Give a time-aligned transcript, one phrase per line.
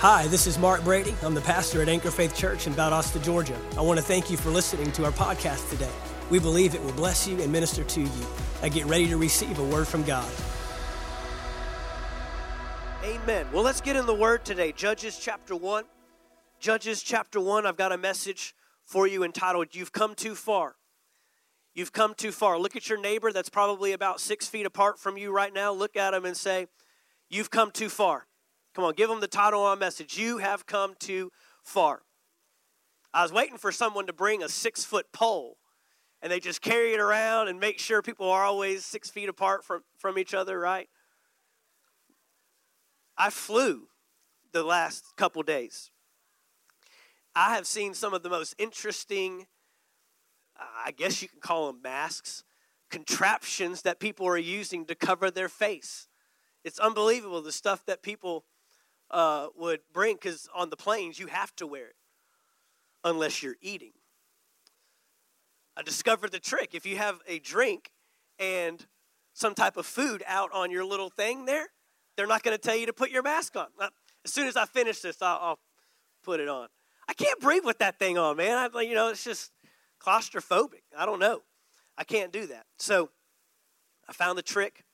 [0.00, 1.12] Hi, this is Mark Brady.
[1.24, 3.58] I'm the pastor at Anchor Faith Church in Valdosta, Georgia.
[3.76, 5.90] I want to thank you for listening to our podcast today.
[6.30, 8.26] We believe it will bless you and minister to you.
[8.62, 10.30] I get ready to receive a word from God.
[13.02, 13.48] Amen.
[13.52, 14.70] Well, let's get in the word today.
[14.70, 15.82] Judges chapter 1.
[16.60, 20.76] Judges chapter 1, I've got a message for you entitled, You've Come Too Far.
[21.74, 22.56] You've come too far.
[22.56, 25.72] Look at your neighbor that's probably about six feet apart from you right now.
[25.72, 26.68] Look at him and say,
[27.28, 28.27] You've come too far.
[28.78, 30.16] Come on, give them the title on message.
[30.16, 31.32] You have come too
[31.64, 32.02] far.
[33.12, 35.56] I was waiting for someone to bring a six foot pole
[36.22, 39.64] and they just carry it around and make sure people are always six feet apart
[39.64, 40.88] from, from each other, right?
[43.16, 43.88] I flew
[44.52, 45.90] the last couple days.
[47.34, 49.48] I have seen some of the most interesting,
[50.56, 52.44] I guess you can call them masks,
[52.90, 56.06] contraptions that people are using to cover their face.
[56.62, 58.44] It's unbelievable the stuff that people
[59.10, 61.96] uh, would bring because on the planes you have to wear it
[63.04, 63.92] unless you're eating.
[65.76, 66.70] I discovered the trick.
[66.74, 67.92] If you have a drink
[68.38, 68.84] and
[69.32, 71.68] some type of food out on your little thing there,
[72.16, 73.66] they're not going to tell you to put your mask on.
[74.24, 75.58] As soon as I finish this, I'll, I'll
[76.24, 76.66] put it on.
[77.08, 78.70] I can't breathe with that thing on, man.
[78.74, 79.52] I, you know, it's just
[80.04, 80.82] claustrophobic.
[80.96, 81.42] I don't know.
[81.96, 82.66] I can't do that.
[82.78, 83.10] So
[84.08, 84.84] I found the trick.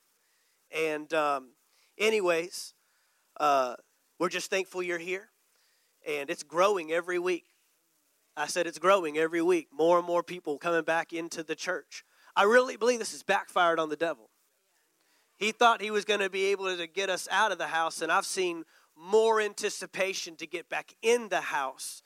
[0.71, 1.53] And, um,
[1.97, 2.73] anyways,
[3.39, 3.75] uh,
[4.19, 5.29] we're just thankful you're here,
[6.07, 7.45] and it's growing every week.
[8.37, 9.67] I said it's growing every week.
[9.71, 12.03] More and more people coming back into the church.
[12.35, 14.29] I really believe this has backfired on the devil.
[15.37, 18.01] He thought he was going to be able to get us out of the house,
[18.01, 18.63] and I've seen
[18.97, 22.01] more anticipation to get back in the house.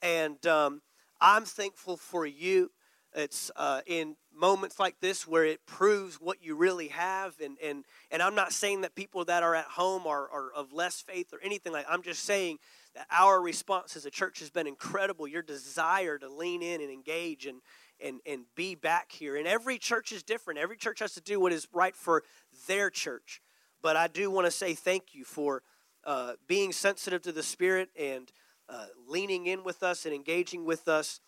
[0.00, 0.82] And um,
[1.20, 2.70] I'm thankful for you.
[3.14, 7.34] It's uh, in moments like this where it proves what you really have.
[7.42, 10.72] And, and, and I'm not saying that people that are at home are, are of
[10.72, 12.58] less faith or anything like I'm just saying
[12.94, 15.26] that our response as a church has been incredible.
[15.26, 17.60] Your desire to lean in and engage and,
[18.00, 19.36] and, and be back here.
[19.36, 20.60] And every church is different.
[20.60, 22.22] Every church has to do what is right for
[22.66, 23.40] their church.
[23.82, 25.62] But I do want to say thank you for
[26.04, 28.30] uh, being sensitive to the Spirit and
[28.68, 31.20] uh, leaning in with us and engaging with us.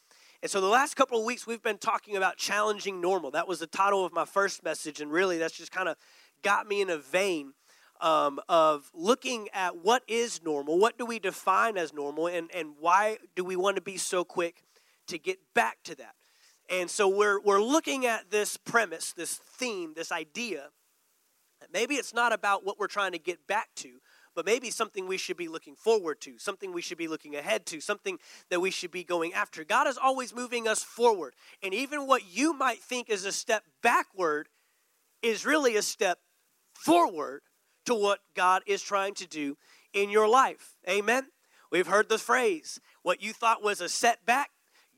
[0.43, 3.31] And so the last couple of weeks, we've been talking about challenging normal.
[3.31, 5.01] That was the title of my first message.
[5.01, 5.97] And really, that's just kind of
[6.43, 7.53] got me in a vein
[8.01, 12.71] um, of looking at what is normal, what do we define as normal, and, and
[12.79, 14.63] why do we want to be so quick
[15.09, 16.15] to get back to that.
[16.71, 20.69] And so we're, we're looking at this premise, this theme, this idea.
[21.73, 24.01] Maybe it's not about what we're trying to get back to,
[24.35, 27.67] but maybe something we should be looking forward to, something we should be looking ahead
[27.67, 28.19] to, something
[28.49, 29.65] that we should be going after.
[29.65, 31.35] God is always moving us forward.
[31.63, 34.49] And even what you might think is a step backward
[35.23, 36.19] is really a step
[36.75, 37.43] forward
[37.87, 39.57] to what God is trying to do
[39.93, 40.77] in your life.
[40.89, 41.27] Amen.
[41.71, 44.51] We've heard the phrase, what you thought was a setback,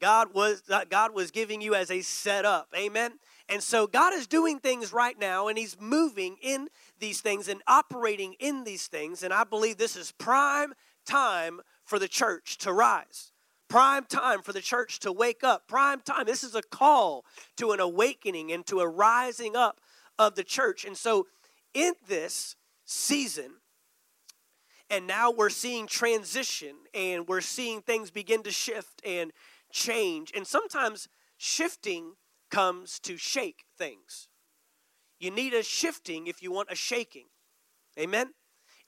[0.03, 2.69] God was God was giving you as a setup.
[2.77, 3.13] Amen.
[3.49, 7.63] And so God is doing things right now and He's moving in these things and
[7.67, 9.23] operating in these things.
[9.23, 13.33] And I believe this is prime time for the church to rise.
[13.69, 15.67] Prime time for the church to wake up.
[15.67, 16.27] Prime time.
[16.27, 17.25] This is a call
[17.57, 19.81] to an awakening and to a rising up
[20.19, 20.85] of the church.
[20.85, 21.27] And so,
[21.73, 22.55] in this
[22.85, 23.53] season,
[24.91, 29.33] and now we're seeing transition and we're seeing things begin to shift and
[29.71, 30.33] change.
[30.37, 32.13] And sometimes shifting
[32.53, 34.29] comes to shake things.
[35.19, 37.27] You need a shifting if you want a shaking.
[37.99, 38.35] Amen?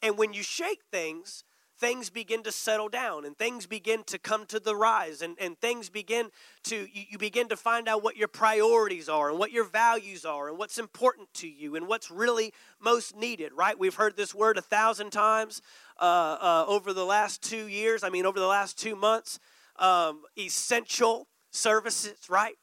[0.03, 1.45] And when you shake things,
[1.79, 5.59] things begin to settle down and things begin to come to the rise and, and
[5.59, 6.29] things begin
[6.65, 10.25] to you, you, begin to find out what your priorities are and what your values
[10.25, 14.35] are and what's important to you and what's really most needed right we've heard this
[14.35, 15.61] word a thousand times
[16.01, 19.41] uh, uh, over the last two years i mean over the last two months
[19.81, 22.55] um, essential services right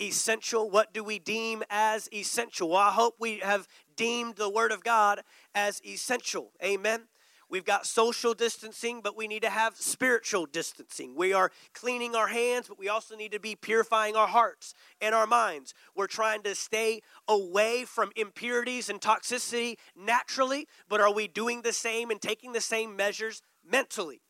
[0.00, 0.70] essential.
[0.70, 2.70] What do we deem as essential?
[2.70, 5.20] Well, I hope we have deemed the Word of God
[5.54, 6.52] as essential.
[6.62, 7.04] Amen.
[7.50, 11.14] We've got social distancing, but we need to have spiritual distancing.
[11.14, 15.14] We are cleaning our hands, but we also need to be purifying our hearts and
[15.14, 15.74] our minds.
[15.94, 21.72] We're trying to stay away from impurities and toxicity naturally, but are we doing the
[21.72, 24.22] same and taking the same measures mentally?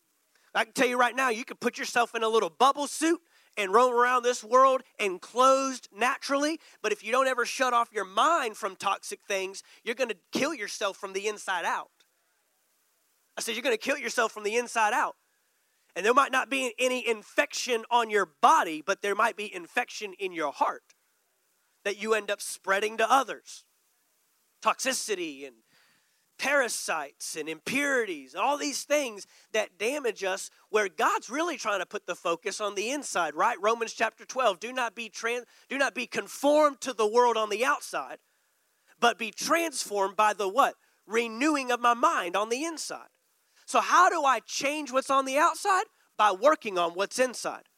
[0.55, 3.21] I can tell you right now, you could put yourself in a little bubble suit
[3.57, 6.61] and roam around this world enclosed naturally.
[6.83, 10.17] But if you don't ever shut off your mind from toxic things, you're going to
[10.33, 11.91] kill yourself from the inside out.
[13.37, 15.17] I said, You're going to kill yourself from the inside out.
[15.97, 20.13] And there might not be any infection on your body, but there might be infection
[20.19, 20.83] in your heart
[21.85, 23.65] that you end up spreading to others.
[24.65, 25.57] Toxicity and
[26.45, 32.07] parasites and impurities, all these things that damage us, where God's really trying to put
[32.07, 33.57] the focus on the inside, right?
[33.63, 37.49] Romans chapter 12, do not be trans, do not be conformed to the world on
[37.49, 38.19] the outside,
[39.01, 40.75] but be transformed by the what?
[41.07, 43.09] Renewing of my mind on the inside.
[43.65, 45.85] So how do I change what's on the outside?
[46.19, 47.71] By working on what's inside.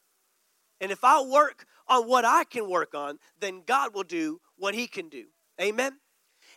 [0.81, 4.75] And if I work on what I can work on, then God will do what
[4.75, 5.27] he can do.
[5.61, 5.99] Amen.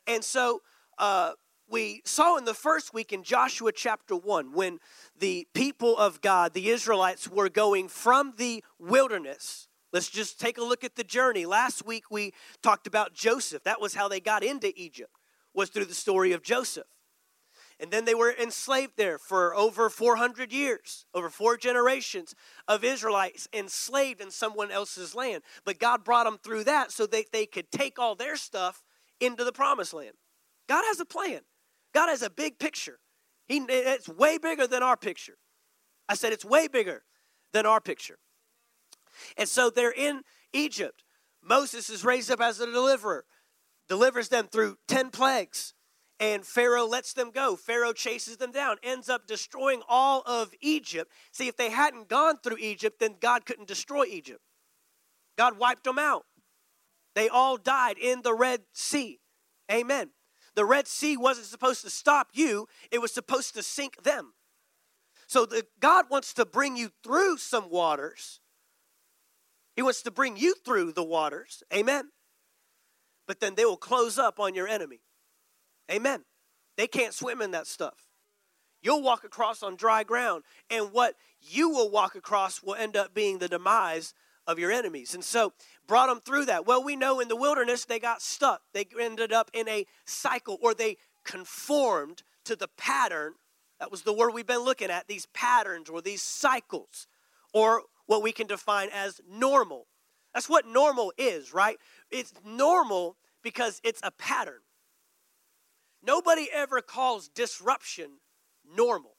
[0.09, 0.63] And so
[0.99, 1.35] uh,
[1.71, 4.81] we saw in the first week in Joshua chapter 1 when
[5.19, 9.69] the people of God, the Israelites, were going from the wilderness.
[9.93, 11.47] Let's just take a look at the journey.
[11.47, 12.33] Last week we
[12.63, 13.63] talked about Joseph.
[13.63, 15.13] That was how they got into Egypt,
[15.55, 16.87] was through the story of Joseph.
[17.79, 22.35] And then they were enslaved there for over 400 years, over four generations
[22.69, 25.43] of Israelites enslaved in someone else's land.
[25.65, 28.83] But God brought them through that so that they could take all their stuff
[29.19, 30.15] into the promised land.
[30.69, 31.41] God has a plan.
[31.95, 32.99] God has a big picture.
[33.49, 35.37] He, it's way bigger than our picture.
[36.09, 37.03] I said it's way bigger
[37.53, 38.19] than our picture.
[39.37, 40.23] And so they're in
[40.53, 41.05] Egypt.
[41.43, 43.25] Moses is raised up as a deliverer,
[43.89, 45.75] delivers them through 10 plagues,
[46.19, 47.57] and Pharaoh lets them go.
[47.57, 51.11] Pharaoh chases them down, ends up destroying all of Egypt.
[51.33, 54.43] See, if they hadn't gone through Egypt, then God couldn't destroy Egypt.
[55.39, 56.27] God wiped them out.
[57.15, 59.21] They all died in the Red Sea.
[59.73, 60.11] Amen.
[60.57, 64.35] The Red Sea wasn't supposed to stop you, it was supposed to sink them.
[65.27, 68.41] So the, God wants to bring you through some waters.
[69.77, 71.63] He wants to bring you through the waters.
[71.73, 72.11] Amen.
[73.29, 75.03] But then they will close up on your enemy.
[75.91, 76.25] Amen.
[76.77, 78.09] They can't swim in that stuff.
[78.83, 83.15] You'll walk across on dry ground, and what you will walk across will end up
[83.15, 84.15] being the demise
[84.47, 85.15] of your enemies.
[85.15, 85.53] And so
[85.87, 86.67] brought them through that.
[86.67, 88.63] Well, we know in the wilderness they got stuck.
[88.73, 93.35] They ended up in a cycle or they conformed to the pattern.
[93.79, 97.07] That was the word we've been looking at these patterns or these cycles
[97.53, 99.87] or what we can define as normal.
[100.35, 101.77] That's what normal is, right?
[102.11, 104.61] It's normal because it's a pattern.
[106.03, 108.21] Nobody ever calls disruption
[108.77, 109.17] normal.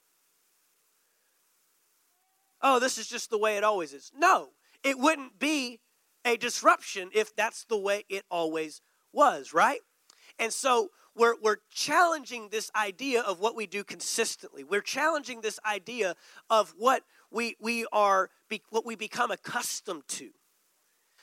[2.60, 4.12] Oh, this is just the way it always is.
[4.16, 4.50] No,
[4.84, 5.80] it wouldn't be
[6.24, 8.80] a disruption if that's the way it always
[9.12, 9.80] was, right?
[10.38, 14.64] And so we're, we're challenging this idea of what we do consistently.
[14.64, 16.14] We're challenging this idea
[16.48, 18.30] of what we, we are,
[18.70, 20.30] what we become accustomed to.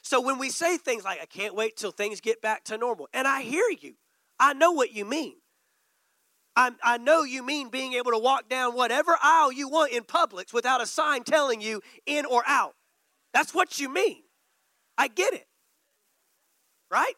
[0.02, 3.10] So when we say things like, I can't wait till things get back to normal,
[3.14, 3.96] and I hear you,
[4.40, 5.36] I know what you mean.
[6.56, 10.04] I, I know you mean being able to walk down whatever aisle you want in
[10.04, 12.76] Publix without a sign telling you in or out.
[13.34, 14.24] That's what you mean.
[14.98, 15.48] I get it.
[16.92, 17.16] Right?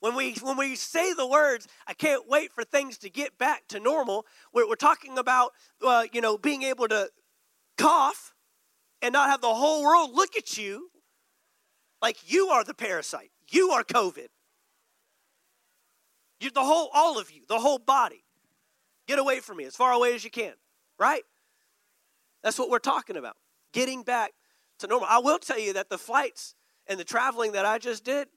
[0.00, 3.66] When we, when we say the words, I can't wait for things to get back
[3.68, 5.52] to normal, we're, we're talking about,
[5.84, 7.10] uh, you know, being able to
[7.78, 8.34] cough
[9.02, 10.90] and not have the whole world look at you
[12.02, 13.30] like you are the parasite.
[13.50, 14.26] You are COVID.
[16.40, 18.24] You're the whole, all of you, the whole body.
[19.08, 20.54] Get away from me as far away as you can,
[20.98, 21.22] right?
[22.42, 23.36] That's what we're talking about.
[23.72, 24.32] Getting back
[24.78, 25.08] to normal.
[25.10, 26.54] I will tell you that the flights
[26.86, 28.28] and the traveling that I just did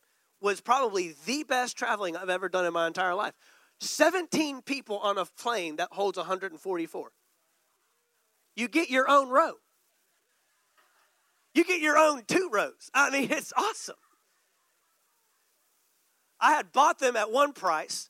[0.42, 3.34] was probably the best traveling I've ever done in my entire life.
[3.82, 7.12] 17 people on a plane that holds 144.
[8.56, 9.54] You get your own row.
[11.54, 12.90] You get your own two rows.
[12.94, 13.96] I mean, it's awesome.
[16.40, 18.10] I had bought them at one price,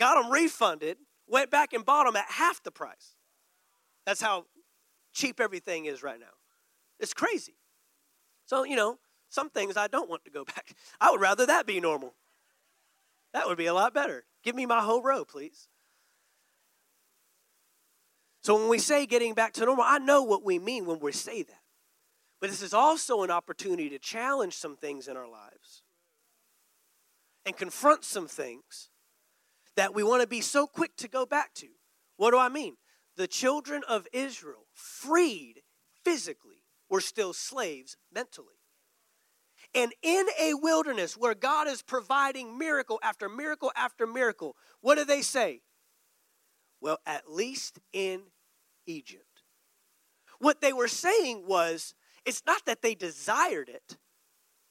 [0.00, 3.16] got them refunded, went back and bought them at half the price.
[4.06, 4.46] That's how
[5.12, 6.37] cheap everything is right now.
[6.98, 7.54] It's crazy.
[8.46, 10.74] So, you know, some things I don't want to go back.
[11.00, 12.14] I would rather that be normal.
[13.32, 14.24] That would be a lot better.
[14.42, 15.68] Give me my whole row, please.
[18.42, 21.12] So when we say getting back to normal, I know what we mean when we
[21.12, 21.60] say that.
[22.40, 25.82] But this is also an opportunity to challenge some things in our lives
[27.44, 28.90] and confront some things
[29.76, 31.68] that we want to be so quick to go back to.
[32.16, 32.76] What do I mean?
[33.16, 35.62] The children of Israel, freed
[36.04, 36.57] physically,
[36.88, 38.54] were still slaves mentally.
[39.74, 45.04] And in a wilderness where God is providing miracle after miracle after miracle, what do
[45.04, 45.60] they say?
[46.80, 48.22] Well, at least in
[48.86, 49.42] Egypt.
[50.38, 53.98] What they were saying was, it's not that they desired it,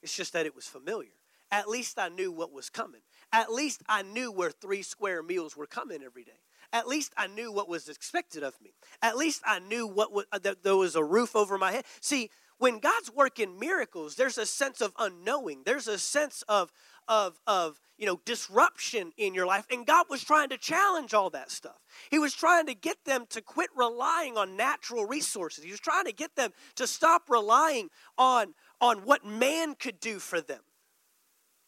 [0.01, 1.11] it's just that it was familiar.
[1.51, 3.01] At least I knew what was coming.
[3.31, 6.39] At least I knew where three square meals were coming every day.
[6.73, 8.73] At least I knew what was expected of me.
[9.01, 11.85] At least I knew what uh, that there was a roof over my head.
[12.01, 15.63] See, when God's working miracles, there's a sense of unknowing.
[15.65, 16.71] There's a sense of
[17.07, 21.29] of of you know disruption in your life and God was trying to challenge all
[21.29, 21.79] that stuff.
[22.11, 25.63] He was trying to get them to quit relying on natural resources.
[25.63, 30.19] He was trying to get them to stop relying on on what man could do
[30.19, 30.61] for them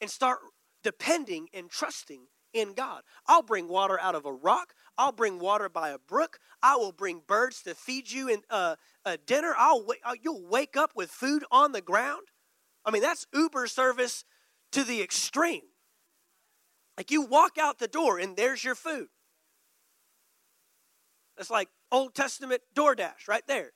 [0.02, 0.40] and start
[0.84, 3.04] depending and trusting in God.
[3.28, 4.74] I'll bring water out of a rock.
[5.00, 6.40] I'll bring water by a brook.
[6.62, 8.76] I will bring birds to feed you in uh,
[9.06, 9.56] a dinner.
[9.58, 12.28] I'll uh, you'll wake up with food on the ground.
[12.84, 14.26] I mean, that's Uber service
[14.74, 15.62] to the extreme.
[16.98, 19.08] Like you walk out the door and there's your food.
[21.38, 23.72] It's like Old Testament DoorDash right there.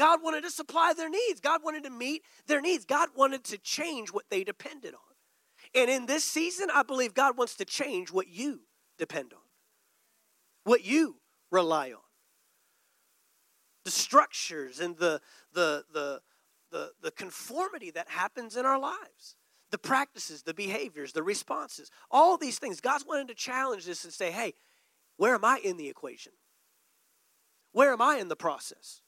[0.00, 1.38] God wanted to supply their needs.
[1.40, 2.84] God wanted to meet their needs.
[2.84, 5.80] God wanted to change what they depended on.
[5.80, 8.62] And in this season, I believe God wants to change what you
[8.98, 9.43] depend on,
[10.64, 11.16] what you
[11.50, 12.00] rely on.
[13.84, 15.20] The structures and the,
[15.52, 16.20] the, the,
[16.72, 19.36] the, the conformity that happens in our lives,
[19.70, 22.80] the practices, the behaviors, the responses, all these things.
[22.80, 24.54] God's wanting to challenge this and say, hey,
[25.16, 26.32] where am I in the equation?
[27.72, 29.02] Where am I in the process?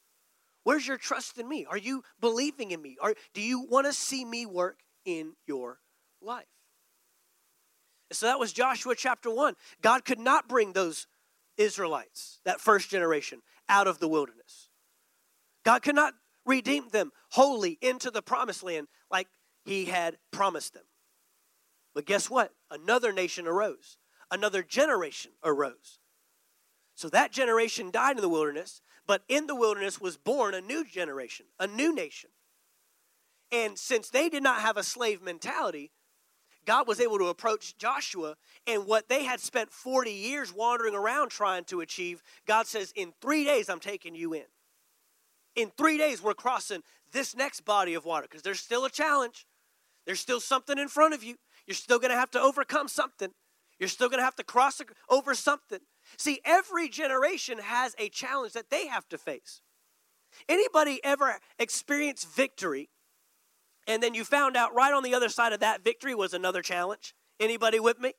[0.65, 1.65] Where's your trust in me?
[1.71, 2.97] Are you believing in me?
[3.01, 5.79] Or do you want to see me work in your
[6.21, 6.47] life?
[8.13, 9.55] so that was Joshua chapter 1.
[9.83, 11.07] God could not bring those
[11.57, 14.69] Israelites, that first generation, out of the wilderness.
[15.65, 19.29] God could not redeem them wholly into the promised land like
[19.65, 20.85] he had promised them.
[21.95, 22.53] But guess what?
[22.71, 23.97] Another nation arose,
[24.31, 25.99] another generation arose.
[26.95, 30.85] So that generation died in the wilderness, but in the wilderness was born a new
[30.85, 32.31] generation, a new nation.
[33.53, 35.93] And since they did not have a slave mentality,
[36.67, 41.31] God was able to approach Joshua, and what they had spent 40 years wandering around
[41.31, 44.45] trying to achieve, God says, In three days, I'm taking you in.
[45.55, 46.83] In three days, we're crossing
[47.13, 49.47] this next body of water because there's still a challenge.
[50.05, 51.37] There's still something in front of you.
[51.67, 53.31] You're still going to have to overcome something.
[53.79, 55.81] You're still going to have to cross over something.
[56.17, 59.61] See, every generation has a challenge that they have to face.
[60.49, 62.91] Anybody ever experience victory
[63.87, 66.63] and then you found out right on the other side of that victory was another
[66.63, 67.15] challenge.
[67.39, 68.15] Anybody with me?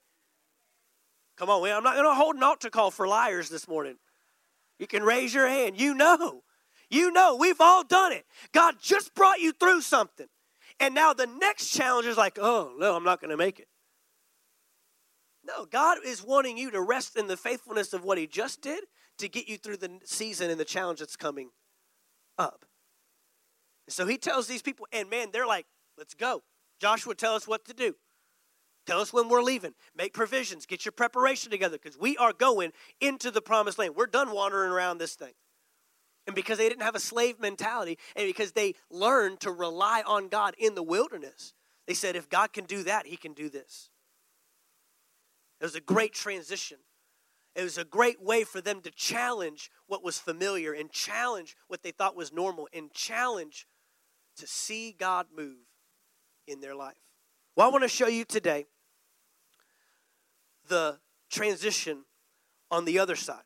[1.38, 3.98] Come on, I'm not going to hold an altar call for liars this morning.
[4.80, 5.80] You can raise your hand.
[5.80, 6.44] You know.
[6.90, 8.26] You know, we've all done it.
[8.54, 10.28] God just brought you through something.
[10.80, 13.68] And now the next challenge is like, oh, no, I'm not going to make it.
[15.46, 18.84] No, God is wanting you to rest in the faithfulness of what He just did
[19.18, 21.50] to get you through the season and the challenge that's coming
[22.38, 22.66] up.
[23.90, 25.66] So he tells these people, and man, they're like,
[25.98, 26.44] let's go.
[26.80, 27.96] Joshua, tell us what to do.
[28.86, 29.74] Tell us when we're leaving.
[29.96, 30.66] Make provisions.
[30.66, 33.96] Get your preparation together because we are going into the promised land.
[33.96, 35.34] We're done wandering around this thing.
[36.26, 40.28] And because they didn't have a slave mentality and because they learned to rely on
[40.28, 41.54] God in the wilderness,
[41.86, 43.90] they said, if God can do that, he can do this.
[45.60, 46.78] It was a great transition.
[47.56, 51.82] It was a great way for them to challenge what was familiar and challenge what
[51.82, 53.66] they thought was normal and challenge
[54.38, 55.58] to see God move
[56.48, 56.98] in their life.
[57.56, 58.66] Well, I want to show you today
[60.68, 62.04] the transition
[62.70, 63.44] on the other side.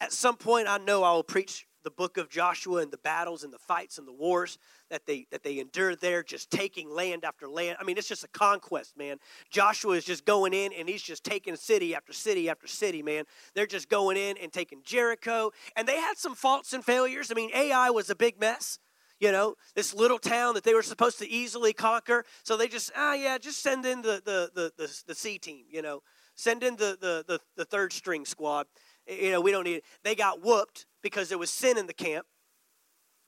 [0.00, 3.44] At some point, I know I will preach the book of Joshua and the battles
[3.44, 4.58] and the fights and the wars
[4.90, 7.76] that they that they endured there, just taking land after land.
[7.78, 9.18] I mean, it's just a conquest, man.
[9.50, 13.24] Joshua is just going in and he's just taking city after city after city, man.
[13.54, 17.30] They're just going in and taking Jericho, and they had some faults and failures.
[17.30, 18.78] I mean, Ai was a big mess
[19.20, 22.24] you know, this little town that they were supposed to easily conquer.
[22.42, 25.64] So they just, ah, yeah, just send in the the the the, the C team,
[25.70, 26.02] you know,
[26.34, 28.66] send in the, the the the third string squad.
[29.06, 29.84] You know, we don't need it.
[30.02, 32.26] They got whooped because there was sin in the camp.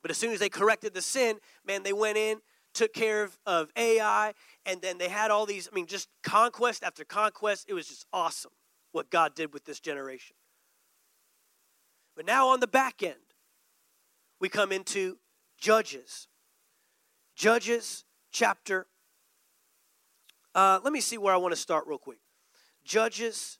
[0.03, 2.39] But as soon as they corrected the sin, man, they went in,
[2.73, 6.85] took care of, of Ai, and then they had all these, I mean, just conquest
[6.85, 7.67] after conquest.
[7.69, 8.53] It was just awesome
[8.93, 10.37] what God did with this generation.
[12.15, 13.15] But now on the back end,
[14.41, 15.19] we come into
[15.59, 16.29] Judges.
[17.35, 18.87] Judges chapter.
[20.55, 22.19] Uh, let me see where I want to start real quick.
[22.85, 23.59] Judges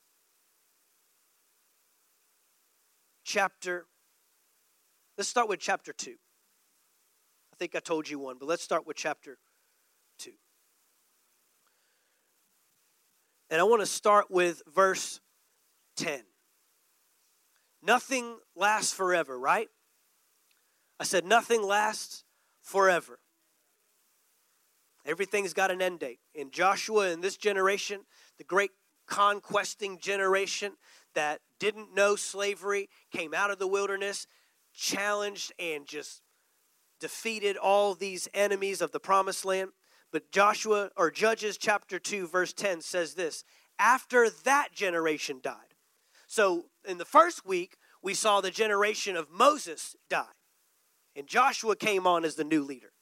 [3.23, 3.85] chapter.
[5.17, 6.11] Let's start with chapter 2.
[6.11, 9.37] I think I told you one, but let's start with chapter
[10.19, 10.31] 2.
[13.49, 15.19] And I want to start with verse
[15.97, 16.21] 10.
[17.81, 19.69] Nothing lasts forever, right?
[20.99, 22.23] I said, nothing lasts
[22.61, 23.19] forever.
[25.05, 26.19] Everything's got an end date.
[26.35, 28.01] In Joshua, in this generation,
[28.37, 28.71] the great
[29.07, 30.73] conquesting generation
[31.15, 34.27] that didn't know slavery, came out of the wilderness,
[34.73, 36.21] challenged and just
[36.99, 39.71] defeated all these enemies of the promised land.
[40.11, 43.43] But Joshua or Judges chapter 2 verse 10 says this,
[43.79, 45.73] after that generation died.
[46.27, 50.25] So in the first week, we saw the generation of Moses die.
[51.17, 52.93] And Joshua came on as the new leader.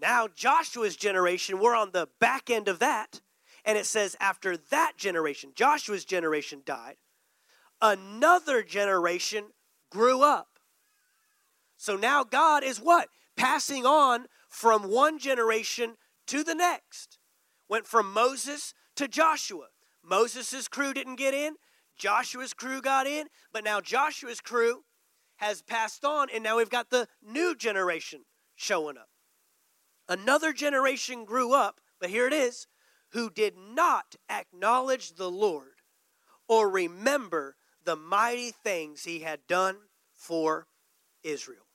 [0.00, 3.20] Now, Joshua's generation, we're on the back end of that.
[3.64, 6.96] And it says, after that generation, Joshua's generation died,
[7.80, 9.48] another generation
[9.90, 10.58] grew up.
[11.76, 13.08] So now God is what?
[13.36, 15.96] Passing on from one generation
[16.26, 17.18] to the next.
[17.68, 19.66] Went from Moses to Joshua.
[20.02, 21.56] Moses' crew didn't get in,
[21.96, 24.84] Joshua's crew got in, but now Joshua's crew
[25.44, 28.24] has passed on, and now we've got the new generation
[28.56, 29.08] showing up.
[30.08, 32.66] Another generation grew up, but here it is,
[33.12, 35.82] who did not acknowledge the Lord
[36.48, 39.76] or remember the mighty things he had done
[40.14, 40.66] for
[41.22, 41.66] Israel.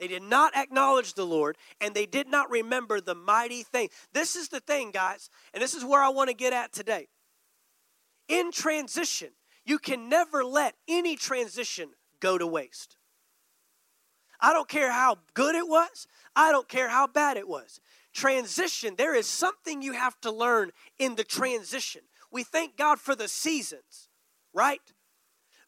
[0.00, 3.90] They did not acknowledge the Lord and they did not remember the mighty thing.
[4.12, 7.08] This is the thing, guys, and this is where I want to get at today.
[8.28, 9.30] In transition,
[9.64, 12.96] you can never let any transition go to waste.
[14.40, 17.80] I don't care how good it was, I don't care how bad it was.
[18.12, 22.02] Transition, there is something you have to learn in the transition.
[22.32, 24.08] We thank God for the seasons,
[24.52, 24.80] right?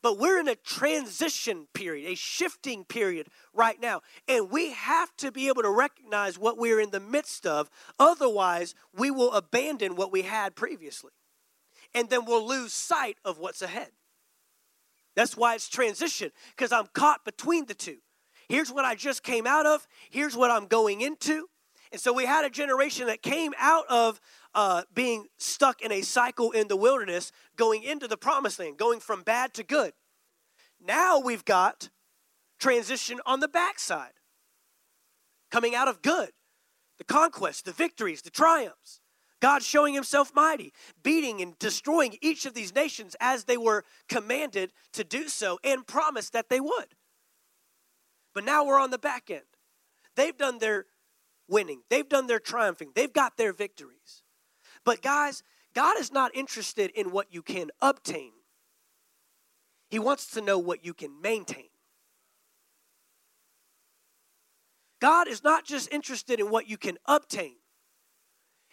[0.03, 4.03] But we're in a transition period, a shifting period right now.
[4.27, 7.71] And we have to be able to recognize what we're in the midst of.
[8.01, 11.13] Otherwise, we will abandon what we had previously.
[11.95, 13.91] And then we'll lose sight of what's ahead.
[15.15, 17.99] That's why it's transition, because I'm caught between the two.
[18.49, 21.49] Here's what I just came out of, here's what I'm going into.
[21.91, 24.19] And so we had a generation that came out of
[24.55, 29.01] uh, being stuck in a cycle in the wilderness, going into the promised land, going
[29.01, 29.93] from bad to good.
[30.81, 31.91] Now we've got
[32.59, 34.15] transition on the backside,
[35.51, 36.31] coming out of good,
[36.97, 39.02] the conquest, the victories, the triumphs.
[39.43, 40.73] God showing himself mighty,
[41.03, 45.85] beating and destroying each of these nations as they were commanded to do so and
[45.85, 46.95] promised that they would.
[48.35, 49.43] But now we're on the back end.
[50.15, 50.87] They've done their
[51.49, 54.23] winning, they've done their triumphing, they've got their victories.
[54.85, 55.43] But guys,
[55.75, 58.31] God is not interested in what you can obtain,
[59.91, 61.67] He wants to know what you can maintain.
[65.01, 67.57] God is not just interested in what you can obtain.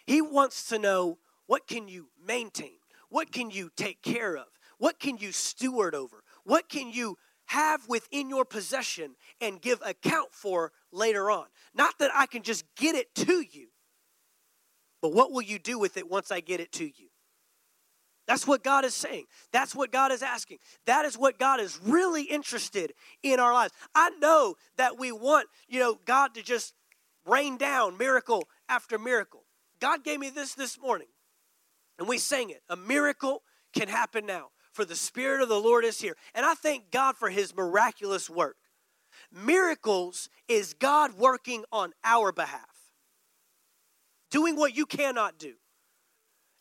[0.10, 2.80] He wants to know what can you maintain?
[3.10, 4.48] What can you take care of?
[4.80, 6.24] What can you steward over?
[6.46, 11.46] What can you have within your possession and give account for later on?
[11.76, 13.68] Not that I can just get it to you,
[15.00, 17.10] but what will you do with it once I get it to you?
[18.26, 19.26] That's what God is saying.
[19.54, 20.58] That's what God is asking.
[20.88, 23.74] That is what God is really interested in our lives.
[23.94, 26.74] I know that we want, you know, God to just
[27.28, 29.39] rain down miracle after miracle.
[29.80, 31.08] God gave me this this morning,
[31.98, 32.62] and we sang it.
[32.70, 36.16] A miracle can happen now, for the Spirit of the Lord is here.
[36.34, 38.58] And I thank God for His miraculous work.
[39.32, 42.80] Miracles is God working on our behalf
[44.30, 45.54] doing what you cannot do.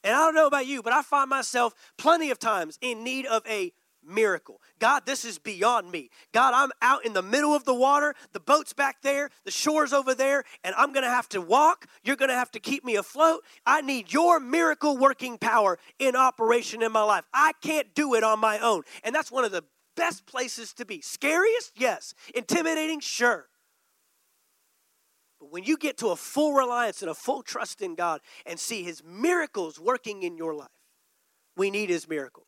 [0.05, 3.27] And I don't know about you, but I find myself plenty of times in need
[3.27, 3.73] of a
[4.09, 4.61] miracle.
[4.79, 6.11] God, this is beyond me.
[6.33, 9.93] God, I'm out in the middle of the water, the boat's back there, the shore's
[9.93, 11.87] over there, and I'm going to have to walk.
[12.03, 13.45] You're going to have to keep me afloat.
[13.67, 17.25] I need your miracle working power in operation in my life.
[17.33, 18.83] I can't do it on my own.
[19.05, 19.65] And that's one of the
[19.97, 21.01] best places to be.
[21.01, 21.73] Scariest?
[21.77, 22.15] Yes.
[22.35, 23.01] Intimidating?
[23.01, 23.47] Sure.
[25.41, 28.59] But when you get to a full reliance and a full trust in God and
[28.59, 30.69] see His miracles working in your life,
[31.57, 32.48] we need His miracles.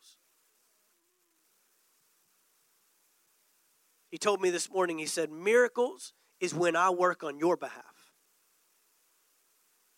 [4.10, 8.12] He told me this morning, he said, Miracles is when I work on your behalf.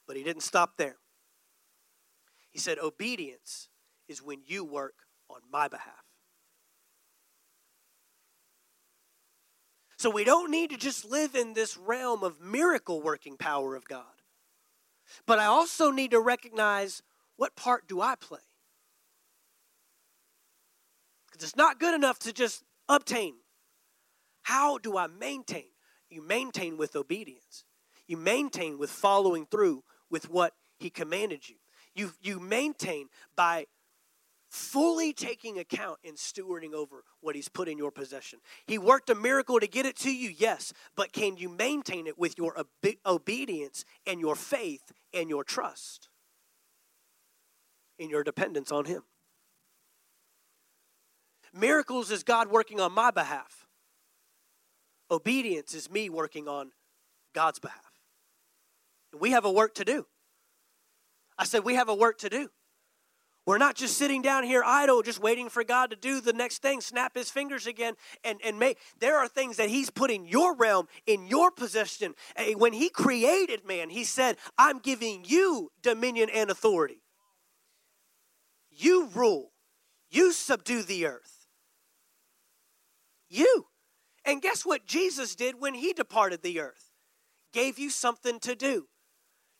[0.06, 0.96] But he didn't stop there.
[2.50, 3.68] He said, Obedience
[4.08, 4.94] is when you work
[5.30, 6.04] on my behalf.
[9.96, 13.84] So we don't need to just live in this realm of miracle working power of
[13.84, 14.02] God.
[15.26, 17.02] But I also need to recognize
[17.36, 18.40] what part do I play?
[21.30, 23.34] Because it's not good enough to just obtain.
[24.42, 25.68] How do I maintain?
[26.10, 27.64] You maintain with obedience.
[28.06, 31.56] You maintain with following through with what he commanded you.
[31.94, 33.66] You, you maintain by
[34.52, 38.38] fully taking account and stewarding over what he's put in your possession.
[38.66, 42.18] He worked a miracle to get it to you, yes, but can you maintain it
[42.18, 42.68] with your ob-
[43.06, 46.10] obedience and your faith and your trust
[47.98, 49.04] in your dependence on him?
[51.54, 53.61] Miracles is God working on my behalf.
[55.12, 56.72] Obedience is me working on
[57.34, 57.92] God's behalf.
[59.12, 60.06] And we have a work to do.
[61.38, 62.48] I said, we have a work to do.
[63.44, 66.62] We're not just sitting down here idle, just waiting for God to do the next
[66.62, 68.78] thing, snap his fingers again, and, and make.
[69.00, 72.14] There are things that he's put in your realm, in your possession.
[72.36, 77.02] Eh, when he created man, he said, I'm giving you dominion and authority.
[78.70, 79.50] You rule,
[80.08, 81.46] you subdue the earth.
[83.28, 83.66] You.
[84.24, 86.90] And guess what Jesus did when he departed the earth?
[87.52, 88.86] Gave you something to do.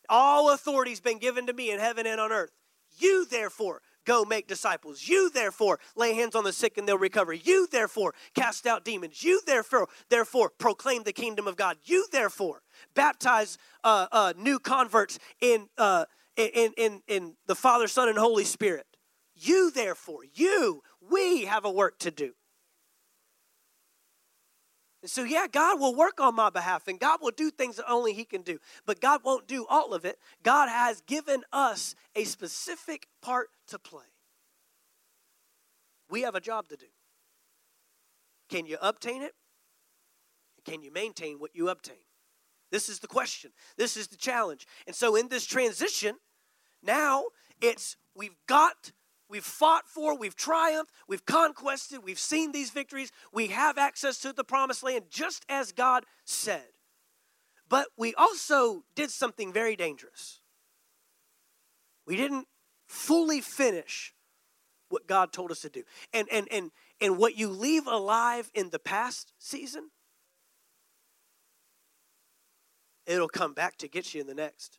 [0.09, 2.53] All authority's been given to me in heaven and on earth.
[2.99, 5.09] You, therefore, go make disciples.
[5.09, 7.33] You, therefore, lay hands on the sick and they'll recover.
[7.33, 9.23] You, therefore, cast out demons.
[9.23, 11.79] You, therefore, therefore, proclaim the kingdom of God.
[11.85, 12.63] You, therefore,
[12.95, 16.05] baptize uh, uh, new converts in, uh,
[16.37, 18.87] in, in, in the Father, Son, and Holy Spirit.
[19.35, 22.33] You, therefore, you, we have a work to do.
[25.03, 27.91] And so, yeah, God will work on my behalf and God will do things that
[27.91, 28.59] only He can do.
[28.87, 30.19] But God won't do all of it.
[30.45, 34.05] God has given us a specific part to play.
[36.09, 36.87] We have a job to do.
[38.49, 39.35] Can you obtain it?
[40.65, 41.97] Can you maintain what you obtain?
[42.71, 43.51] This is the question.
[43.77, 44.67] This is the challenge.
[44.87, 46.17] And so, in this transition,
[46.83, 47.25] now
[47.61, 48.93] it's we've got
[49.33, 54.33] we've fought for, we've triumphed, we've conquested, we've seen these victories, we have access to
[54.33, 56.69] the promised land just as God said.
[57.69, 60.41] But we also did something very dangerous.
[62.07, 62.47] We didn't
[62.87, 64.15] fully finish
[64.91, 65.85] what God told us to do.
[66.13, 69.91] And and and and what you leave alive in the past season,
[73.07, 74.79] it'll come back to get you in the next.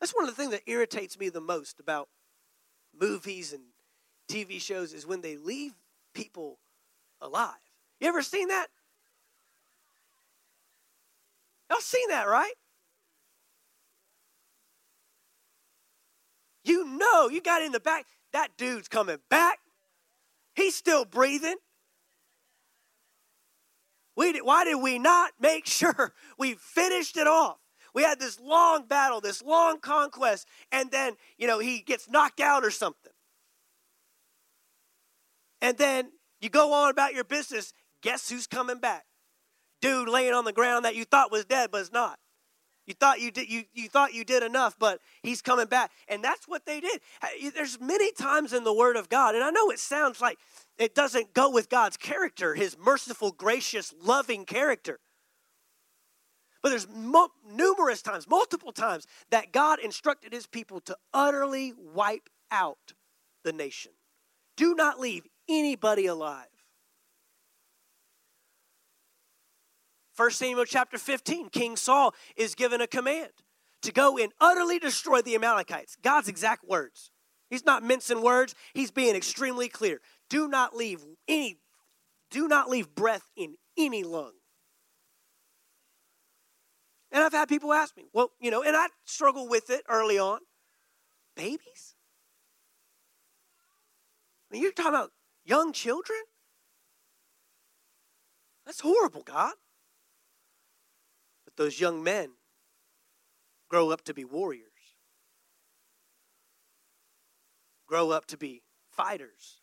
[0.00, 2.08] That's one of the things that irritates me the most about
[2.98, 3.62] movies and
[4.28, 5.72] TV shows is when they leave
[6.14, 6.58] people
[7.20, 7.50] alive.
[8.00, 8.66] You ever seen that?
[11.70, 12.54] Y'all seen that, right?
[16.64, 19.58] You know, you got in the back, that dude's coming back.
[20.54, 21.56] He's still breathing.
[24.16, 27.58] We did, why did we not make sure we finished it off?
[27.94, 32.40] We had this long battle, this long conquest, and then, you know, he gets knocked
[32.40, 33.12] out or something.
[35.60, 37.72] And then you go on about your business.
[38.02, 39.04] Guess who's coming back?
[39.80, 42.18] Dude laying on the ground that you thought was dead, but it's not.
[42.86, 45.92] You thought you did you, you thought you did enough, but he's coming back.
[46.08, 47.00] And that's what they did.
[47.54, 50.38] There's many times in the word of God, and I know it sounds like
[50.78, 54.98] it doesn't go with God's character, his merciful, gracious, loving character.
[56.62, 62.28] But there's mo- numerous times, multiple times, that God instructed his people to utterly wipe
[62.50, 62.94] out
[63.44, 63.92] the nation.
[64.56, 66.46] Do not leave anybody alive.
[70.16, 73.32] 1 Samuel chapter 15, King Saul is given a command
[73.80, 75.96] to go and utterly destroy the Amalekites.
[76.02, 77.10] God's exact words.
[77.50, 80.00] He's not mincing words, he's being extremely clear.
[80.30, 81.58] Do not leave any
[82.30, 84.32] do not leave breath in any lung.
[87.12, 90.18] And I've had people ask me, well, you know, and I struggle with it early
[90.18, 90.40] on.
[91.36, 91.94] Babies?
[94.50, 95.12] I mean, you're talking about
[95.44, 96.18] young children?
[98.64, 99.52] That's horrible, God.
[101.44, 102.30] But those young men
[103.68, 104.66] grow up to be warriors,
[107.86, 109.60] grow up to be fighters,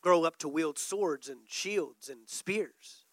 [0.00, 3.05] grow up to wield swords and shields and spears.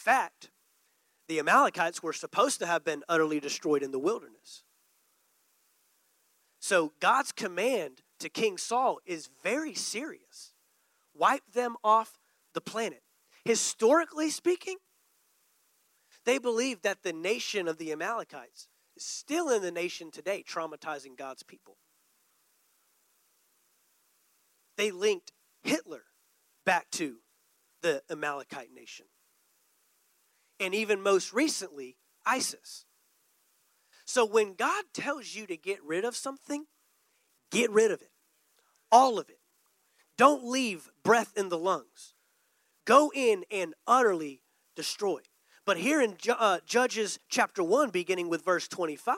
[0.00, 0.50] Fact,
[1.28, 4.64] the Amalekites were supposed to have been utterly destroyed in the wilderness.
[6.58, 10.52] So God's command to King Saul is very serious.
[11.14, 12.18] Wipe them off
[12.54, 13.02] the planet.
[13.44, 14.76] Historically speaking,
[16.24, 21.16] they believe that the nation of the Amalekites is still in the nation today, traumatizing
[21.16, 21.76] God's people.
[24.76, 25.32] They linked
[25.62, 26.04] Hitler
[26.64, 27.16] back to
[27.82, 29.06] the Amalekite nation
[30.60, 31.96] and even most recently,
[32.26, 32.84] ISIS.
[34.04, 36.66] So when God tells you to get rid of something,
[37.50, 38.10] get rid of it.
[38.92, 39.38] All of it.
[40.18, 42.14] Don't leave breath in the lungs.
[42.84, 44.42] Go in and utterly
[44.76, 45.20] destroy.
[45.64, 49.16] But here in uh, Judges chapter 1, beginning with verse 25,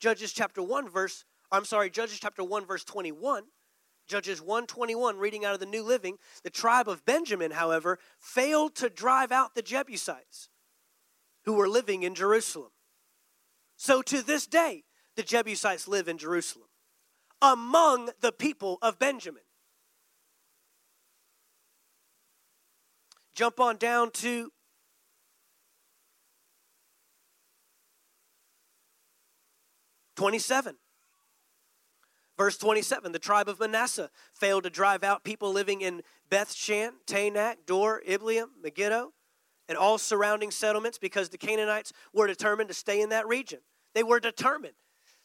[0.00, 3.44] Judges chapter 1, verse, I'm sorry, Judges chapter 1, verse 21,
[4.06, 8.88] Judges 121, reading out of the New Living, the tribe of Benjamin, however, failed to
[8.88, 10.48] drive out the Jebusites
[11.44, 12.70] who were living in Jerusalem.
[13.76, 14.84] So to this day,
[15.16, 16.68] the Jebusites live in Jerusalem
[17.42, 19.42] among the people of Benjamin.
[23.34, 24.50] Jump on down to
[30.16, 30.76] Twenty-seven.
[32.36, 36.94] Verse 27 The tribe of Manasseh failed to drive out people living in Beth Shan,
[37.06, 39.12] Taanach, Dor, Ibleam, Megiddo,
[39.68, 43.60] and all surrounding settlements because the Canaanites were determined to stay in that region.
[43.94, 44.74] They were determined.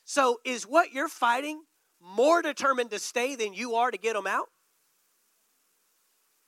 [0.03, 1.61] So, is what you're fighting
[1.99, 4.47] more determined to stay than you are to get them out?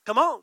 [0.06, 0.42] Come on.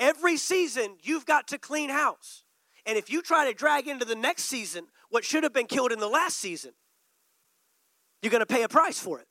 [0.00, 2.42] Every season, you've got to clean house.
[2.84, 5.92] And if you try to drag into the next season what should have been killed
[5.92, 6.72] in the last season,
[8.20, 9.28] you're going to pay a price for it.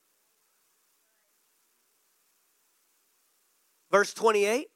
[3.93, 4.69] Verse 28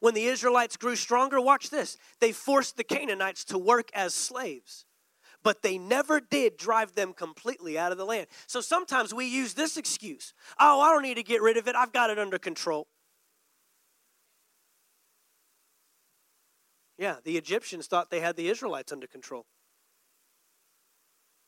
[0.00, 4.84] When the Israelites grew stronger, watch this, they forced the Canaanites to work as slaves.
[5.44, 8.26] But they never did drive them completely out of the land.
[8.46, 11.76] So sometimes we use this excuse Oh, I don't need to get rid of it.
[11.76, 12.88] I've got it under control.
[16.98, 19.46] Yeah, the Egyptians thought they had the Israelites under control.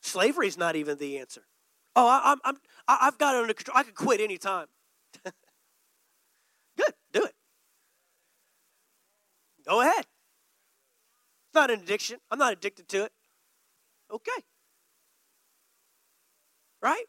[0.01, 1.43] Slavery's not even the answer.
[1.95, 3.77] Oh, I, I'm, I'm, I've got it under control.
[3.77, 4.67] I could quit anytime.
[6.77, 7.33] Good, do it.
[9.67, 9.99] Go ahead.
[9.99, 12.19] It's not an addiction.
[12.29, 13.11] I'm not addicted to it.
[14.11, 14.43] Okay.
[16.81, 17.05] Right?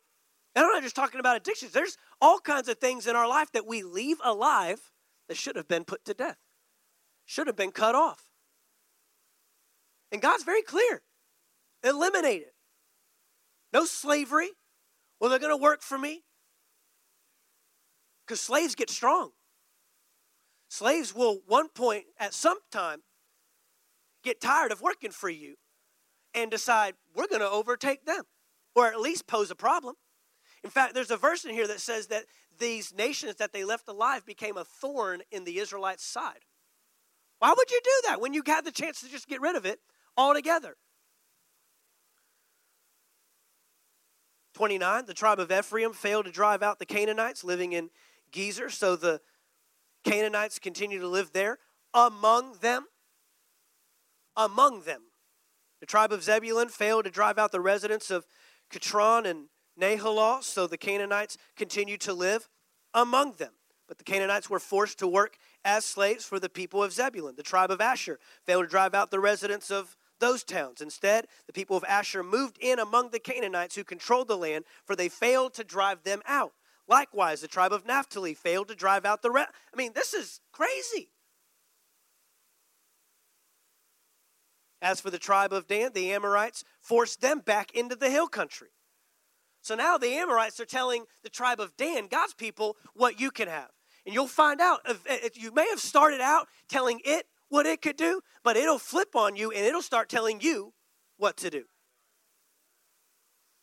[0.55, 1.73] And I'm not just talking about addictions.
[1.73, 4.91] There's all kinds of things in our life that we leave alive
[5.29, 6.39] that should have been put to death,
[7.25, 8.25] should have been cut off.
[10.11, 11.03] And God's very clear
[11.83, 12.55] eliminate it.
[13.73, 14.51] No slavery.
[15.21, 16.25] Well, they're going to work for me.
[18.27, 19.31] Because slaves get strong.
[20.69, 23.03] Slaves will, one point, at some time,
[24.23, 25.55] get tired of working for you
[26.35, 28.25] and decide we're going to overtake them
[28.75, 29.95] or at least pose a problem.
[30.65, 32.25] In fact, there's a verse in here that says that
[32.59, 36.45] these nations that they left alive became a thorn in the Israelites' side.
[37.39, 39.65] Why would you do that when you had the chance to just get rid of
[39.67, 39.81] it
[40.17, 40.77] altogether?
[44.55, 47.91] 29, the tribe of Ephraim failed to drive out the Canaanites living in
[48.33, 49.21] Gezer, so the
[50.07, 51.59] Canaanites continue to live there
[51.93, 52.87] among them.
[54.37, 55.03] Among them.
[55.81, 58.27] The tribe of Zebulun failed to drive out the residents of
[58.71, 59.49] Kitron and
[59.81, 62.49] Nahalal, so the Canaanites continued to live
[62.95, 63.53] among them.
[63.89, 67.37] But the Canaanites were forced to work as slaves for the people of Zebulun.
[67.37, 70.81] The tribe of Asher failed to drive out the residents of those towns.
[70.81, 74.97] Instead, the people of Asher moved in among the Canaanites who controlled the land, for
[74.97, 76.53] they failed to drive them out.
[76.89, 79.51] Likewise, the tribe of Naphtali failed to drive out the rest.
[79.73, 81.11] I mean, this is crazy.
[84.81, 88.69] As for the tribe of Dan, the Amorites forced them back into the hill country.
[89.63, 93.49] So now the Amorites are telling the tribe of Dan, God's people, what you can
[93.49, 93.71] have.
[94.05, 94.87] And you'll find out,
[95.35, 99.35] you may have started out telling it what it could do, but it'll flip on
[99.35, 100.73] you and it'll start telling you
[101.17, 101.65] what to do.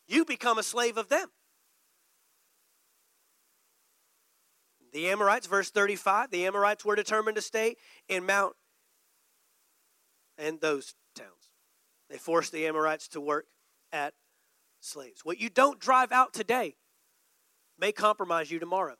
[0.06, 1.28] You become a slave of them.
[4.94, 7.74] The Amorites, verse 35, the Amorites were determined to stay
[8.08, 8.54] in Mount
[10.38, 11.50] and those towns.
[12.08, 13.46] They forced the Amorites to work
[13.92, 14.14] at
[14.80, 15.24] slaves.
[15.24, 16.76] What you don't drive out today
[17.76, 18.94] may compromise you tomorrow.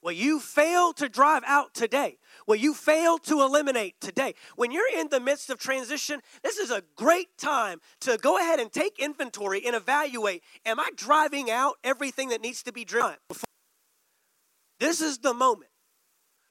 [0.00, 2.16] What you fail to drive out today,
[2.46, 6.70] what you fail to eliminate today, when you're in the midst of transition, this is
[6.70, 11.74] a great time to go ahead and take inventory and evaluate Am I driving out
[11.84, 13.16] everything that needs to be driven?
[14.84, 15.70] This is the moment.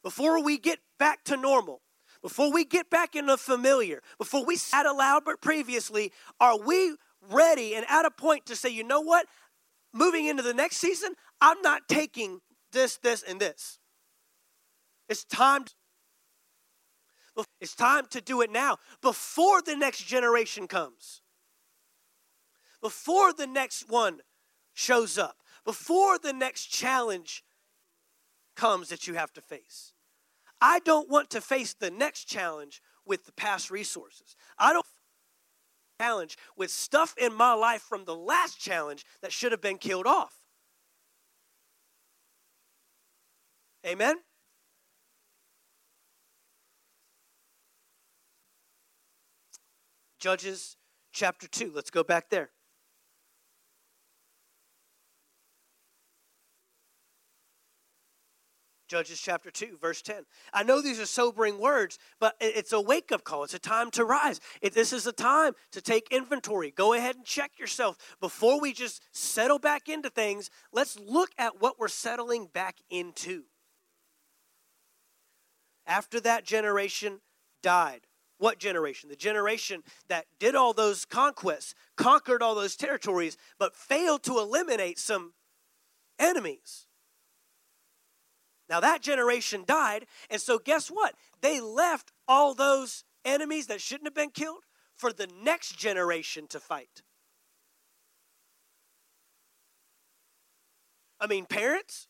[0.01, 1.83] Before we get back to normal,
[2.23, 6.95] before we get back in the familiar, before we sat aloud but previously, are we
[7.29, 9.27] ready and at a point to say, you know what?
[9.93, 12.39] Moving into the next season, I'm not taking
[12.71, 13.77] this, this, and this.
[15.07, 15.65] It's time.
[17.61, 21.21] It's time to do it now before the next generation comes.
[22.81, 24.21] Before the next one
[24.73, 25.35] shows up.
[25.65, 27.43] Before the next challenge
[28.55, 29.93] comes that you have to face.
[30.61, 34.35] I don't want to face the next challenge with the past resources.
[34.57, 34.85] I don't
[35.99, 40.07] challenge with stuff in my life from the last challenge that should have been killed
[40.07, 40.35] off.
[43.85, 44.15] Amen?
[50.19, 50.77] Judges
[51.11, 51.73] chapter 2.
[51.75, 52.51] Let's go back there.
[58.93, 60.17] Judges chapter 2, verse 10.
[60.53, 63.43] I know these are sobering words, but it's a wake up call.
[63.43, 64.39] It's a time to rise.
[64.61, 66.69] It, this is a time to take inventory.
[66.69, 67.97] Go ahead and check yourself.
[68.21, 73.45] Before we just settle back into things, let's look at what we're settling back into.
[75.87, 77.21] after that generation
[77.63, 78.01] died.
[78.37, 79.09] What generation?
[79.09, 84.99] The generation that did all those conquests, conquered all those territories, but failed to eliminate
[84.99, 85.33] some
[86.19, 86.85] enemies.
[88.73, 91.13] Now that generation died, and so guess what?
[91.41, 94.63] They left all those enemies that shouldn't have been killed
[94.95, 97.03] for the next generation to fight.
[101.21, 102.07] I mean, parents,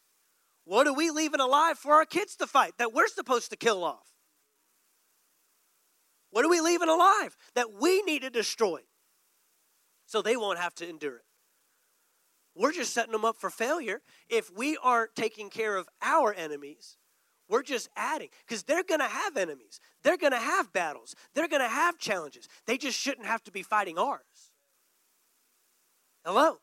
[0.63, 3.83] what are we leaving alive for our kids to fight that we're supposed to kill
[3.83, 4.13] off?
[6.31, 8.79] What are we leaving alive that we need to destroy
[10.05, 11.25] so they won't have to endure it?
[12.55, 14.01] We're just setting them up for failure.
[14.29, 16.97] If we aren't taking care of our enemies,
[17.49, 19.79] we're just adding because they're going to have enemies.
[20.03, 21.15] They're going to have battles.
[21.33, 22.47] They're going to have challenges.
[22.65, 24.51] They just shouldn't have to be fighting ours.
[26.25, 26.59] Hello?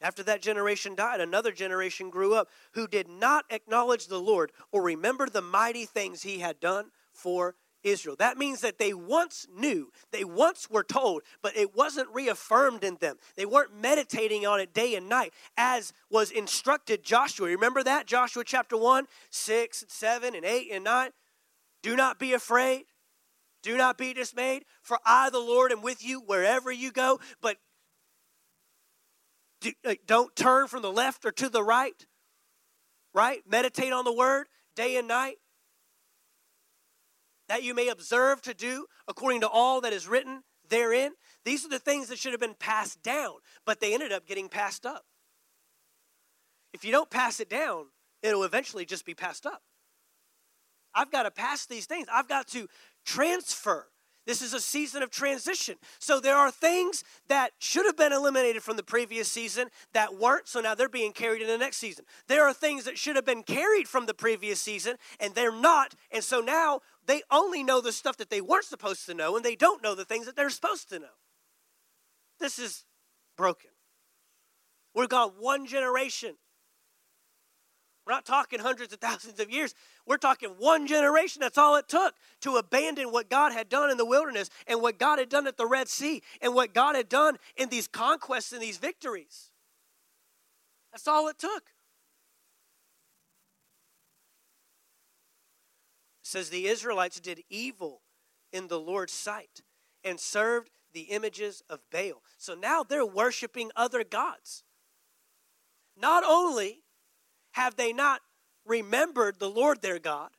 [0.00, 4.82] After that generation died, another generation grew up who did not acknowledge the Lord or
[4.82, 8.16] remember the mighty things he had done for Israel.
[8.18, 12.96] That means that they once knew, they once were told, but it wasn't reaffirmed in
[12.96, 13.16] them.
[13.36, 17.48] They weren't meditating on it day and night as was instructed Joshua.
[17.48, 18.06] Remember that?
[18.06, 21.10] Joshua chapter 1, 6, and 7, and 8 and 9.
[21.82, 22.84] Do not be afraid.
[23.62, 27.20] Do not be dismayed, for I, the Lord, am with you wherever you go.
[27.40, 27.56] But
[29.84, 32.06] uh, don't turn from the left or to the right,
[33.12, 33.42] right?
[33.48, 35.38] Meditate on the word day and night
[37.48, 41.12] that you may observe to do according to all that is written therein.
[41.44, 43.34] These are the things that should have been passed down,
[43.64, 45.04] but they ended up getting passed up.
[46.72, 47.86] If you don't pass it down,
[48.22, 49.62] it'll eventually just be passed up.
[50.94, 52.68] I've got to pass these things, I've got to
[53.04, 53.86] transfer.
[54.26, 55.76] This is a season of transition.
[55.98, 60.46] So there are things that should have been eliminated from the previous season that weren't,
[60.46, 62.04] so now they're being carried in the next season.
[62.26, 65.94] There are things that should have been carried from the previous season and they're not,
[66.10, 69.44] and so now they only know the stuff that they weren't supposed to know, and
[69.44, 71.06] they don't know the things that they're supposed to know.
[72.38, 72.84] This is
[73.36, 73.70] broken.
[74.94, 76.34] We've gone one generation.
[78.06, 79.74] We're not talking hundreds of thousands of years.
[80.06, 81.40] We're talking one generation.
[81.40, 84.98] That's all it took to abandon what God had done in the wilderness and what
[84.98, 88.52] God had done at the Red Sea and what God had done in these conquests
[88.52, 89.50] and these victories.
[90.92, 91.64] That's all it took.
[96.28, 98.02] Says the Israelites did evil
[98.52, 99.62] in the Lord's sight
[100.04, 102.22] and served the images of Baal.
[102.36, 104.62] So now they're worshiping other gods.
[105.96, 106.82] Not only
[107.52, 108.20] have they not
[108.66, 110.30] remembered the Lord their God,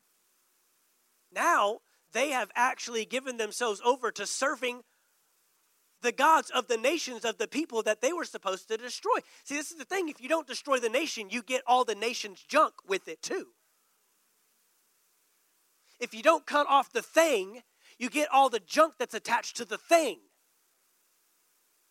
[1.34, 1.80] now
[2.13, 4.82] they have actually given themselves over to serving
[6.02, 9.17] the gods of the nations of the people that they were supposed to destroy.
[9.43, 11.95] See, this is the thing if you don't destroy the nation, you get all the
[11.95, 13.47] nation's junk with it too.
[15.99, 17.62] If you don't cut off the thing,
[17.97, 20.19] you get all the junk that's attached to the thing.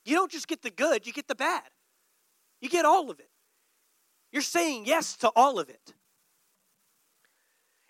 [0.05, 1.65] You don't just get the good, you get the bad.
[2.61, 3.29] You get all of it.
[4.33, 5.95] You're saying yes to all of it.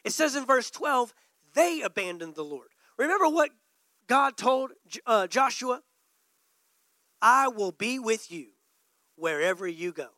[0.05, 1.15] It says in verse 12,
[1.55, 2.69] they abandoned the Lord.
[2.97, 3.51] Remember what
[4.07, 4.73] God told
[5.07, 5.83] uh, Joshua?
[7.21, 8.49] I will be with you
[9.17, 10.09] wherever you go.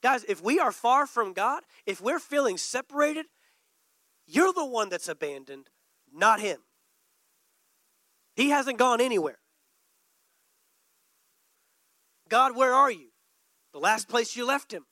[0.00, 3.26] Guys, if we are far from God, if we're feeling separated,
[4.28, 5.70] you're the one that's abandoned,
[6.12, 6.58] not him.
[8.36, 9.38] He hasn't gone anywhere.
[12.28, 13.08] God, where are you?
[13.72, 14.84] The last place you left him.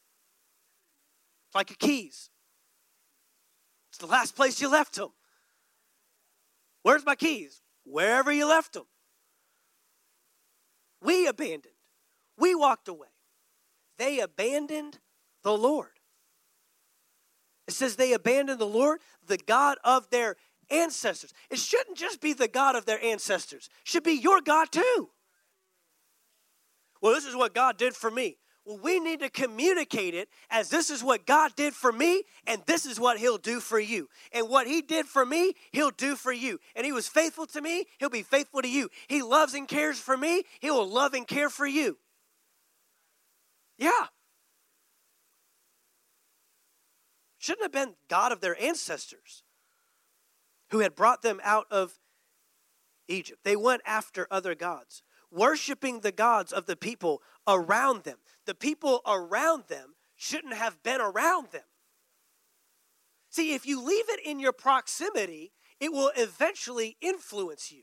[1.46, 2.30] It's like your keys.
[3.90, 5.08] It's the last place you left him.
[6.82, 7.60] Where's my keys?
[7.84, 8.86] Wherever you left them.
[11.02, 11.74] We abandoned.
[12.38, 13.08] We walked away.
[13.98, 14.98] They abandoned
[15.42, 15.95] the Lord.
[17.66, 20.36] It says they abandoned the Lord, the God of their
[20.70, 21.32] ancestors.
[21.50, 25.10] It shouldn't just be the God of their ancestors, it should be your God too.
[27.02, 28.38] Well, this is what God did for me.
[28.64, 32.62] Well, we need to communicate it as this is what God did for me, and
[32.66, 34.08] this is what He'll do for you.
[34.32, 36.58] And what He did for me, He'll do for you.
[36.74, 38.88] And He was faithful to me, He'll be faithful to you.
[39.06, 41.98] He loves and cares for me, He will love and care for you.
[43.78, 44.06] Yeah.
[47.38, 49.42] Shouldn't have been God of their ancestors
[50.70, 51.98] who had brought them out of
[53.08, 53.40] Egypt.
[53.44, 58.18] They went after other gods, worshiping the gods of the people around them.
[58.46, 61.62] The people around them shouldn't have been around them.
[63.30, 67.82] See, if you leave it in your proximity, it will eventually influence you.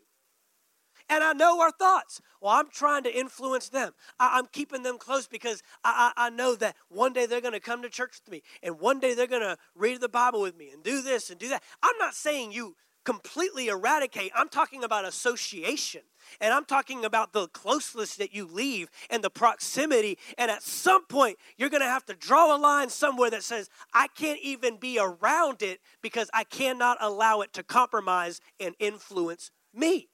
[1.14, 2.22] And I know our thoughts.
[2.41, 3.91] Well, I'm trying to influence them.
[4.20, 7.53] I, am keeping them close because I, I, I know that one day they're going
[7.53, 10.41] to come to church with me, and one day they're going to read the Bible
[10.41, 11.61] with me and do this and do that.
[11.84, 14.32] I'm not saying you completely eradicate.
[14.34, 16.01] I'm talking about association.
[16.41, 20.18] And I'm talking about the closeness that you leave and the proximity.
[20.38, 23.70] And at some point, you're going to have to draw a line somewhere that says,
[23.93, 29.51] I can't even be around it because I cannot allow it to compromise and influence
[29.74, 30.09] me.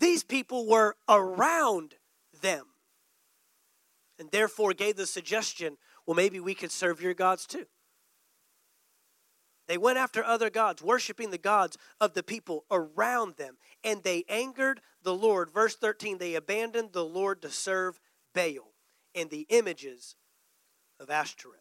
[0.00, 1.94] These people were around
[2.40, 2.66] them
[4.18, 5.76] and therefore gave the suggestion
[6.06, 7.66] well, maybe we could serve your gods too.
[9.68, 14.24] They went after other gods, worshiping the gods of the people around them, and they
[14.28, 15.52] angered the Lord.
[15.52, 18.00] Verse 13 they abandoned the Lord to serve
[18.34, 18.74] Baal
[19.14, 20.16] and the images
[20.98, 21.60] of Ashtoreth.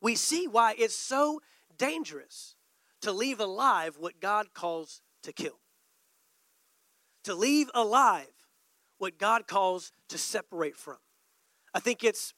[0.00, 1.40] We see why it's so
[1.78, 2.56] dangerous
[3.02, 5.61] to leave alive what God calls to kill.
[7.24, 8.26] To leave alive
[8.98, 10.98] what God calls to separate from.
[11.74, 12.34] I think it's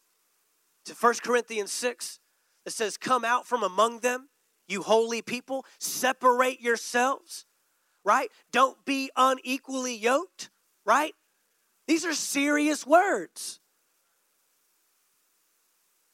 [0.84, 2.20] to 1 Corinthians 6
[2.64, 4.28] that says, Come out from among them,
[4.68, 7.46] you holy people, separate yourselves,
[8.04, 8.30] right?
[8.52, 10.50] Don't be unequally yoked,
[10.84, 11.14] right?
[11.86, 13.60] These are serious words.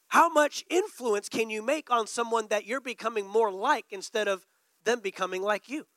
[0.09, 4.45] How much influence can you make on someone that you're becoming more like instead of
[4.83, 5.87] them becoming like you?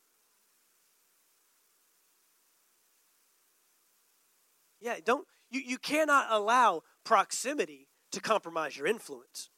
[4.84, 9.48] Yeah, don't you, you cannot allow proximity to compromise your influence.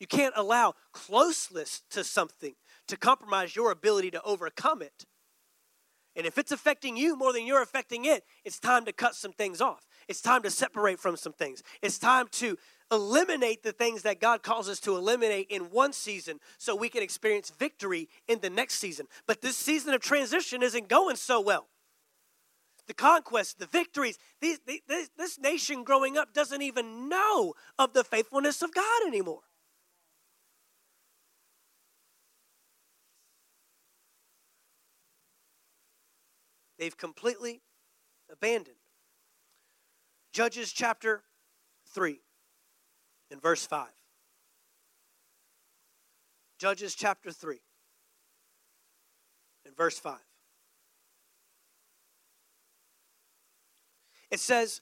[0.00, 2.54] You can't allow closeness to something
[2.88, 5.04] to compromise your ability to overcome it.
[6.16, 9.32] And if it's affecting you more than you're affecting it, it's time to cut some
[9.32, 9.86] things off.
[10.08, 11.62] It's time to separate from some things.
[11.82, 12.56] It's time to
[12.90, 17.02] eliminate the things that God calls us to eliminate in one season so we can
[17.02, 19.06] experience victory in the next season.
[19.26, 21.68] But this season of transition isn't going so well.
[23.00, 28.60] Conquests, the victories, these, these, this nation growing up doesn't even know of the faithfulness
[28.60, 29.40] of God anymore.
[36.80, 37.60] they've completely
[38.32, 38.78] abandoned.
[40.32, 41.22] Judges chapter
[41.92, 42.20] 3
[43.30, 43.88] and verse 5.
[46.58, 47.60] Judges chapter 3
[49.66, 50.16] and verse 5.
[54.30, 54.80] It says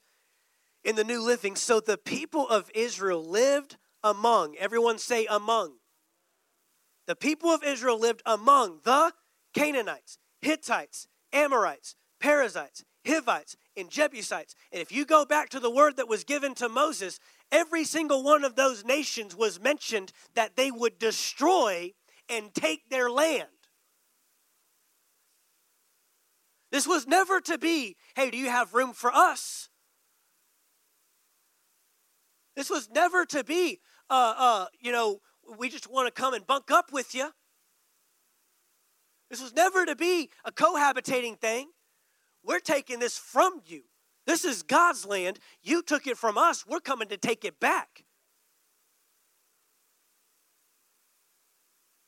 [0.83, 5.77] in the New Living, so the people of Israel lived among, everyone say among.
[7.07, 9.13] The people of Israel lived among the
[9.53, 14.55] Canaanites, Hittites, Amorites, Perizzites, Hivites, and Jebusites.
[14.71, 17.19] And if you go back to the word that was given to Moses,
[17.51, 21.93] every single one of those nations was mentioned that they would destroy
[22.29, 23.47] and take their land.
[26.71, 29.69] This was never to be, hey, do you have room for us?
[32.55, 35.21] This was never to be, uh, uh, you know,
[35.57, 37.29] we just want to come and bunk up with you.
[39.29, 41.69] This was never to be a cohabitating thing.
[42.43, 43.83] We're taking this from you.
[44.25, 45.39] This is God's land.
[45.63, 46.65] You took it from us.
[46.67, 48.03] We're coming to take it back.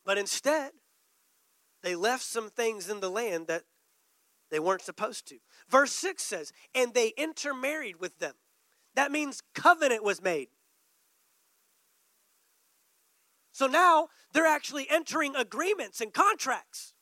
[0.05, 0.71] But instead,
[1.83, 3.63] they left some things in the land that
[4.51, 5.37] they weren't supposed to.
[5.69, 8.33] Verse 6 says, and they intermarried with them.
[8.95, 10.49] That means covenant was made.
[13.53, 16.93] So now they're actually entering agreements and contracts.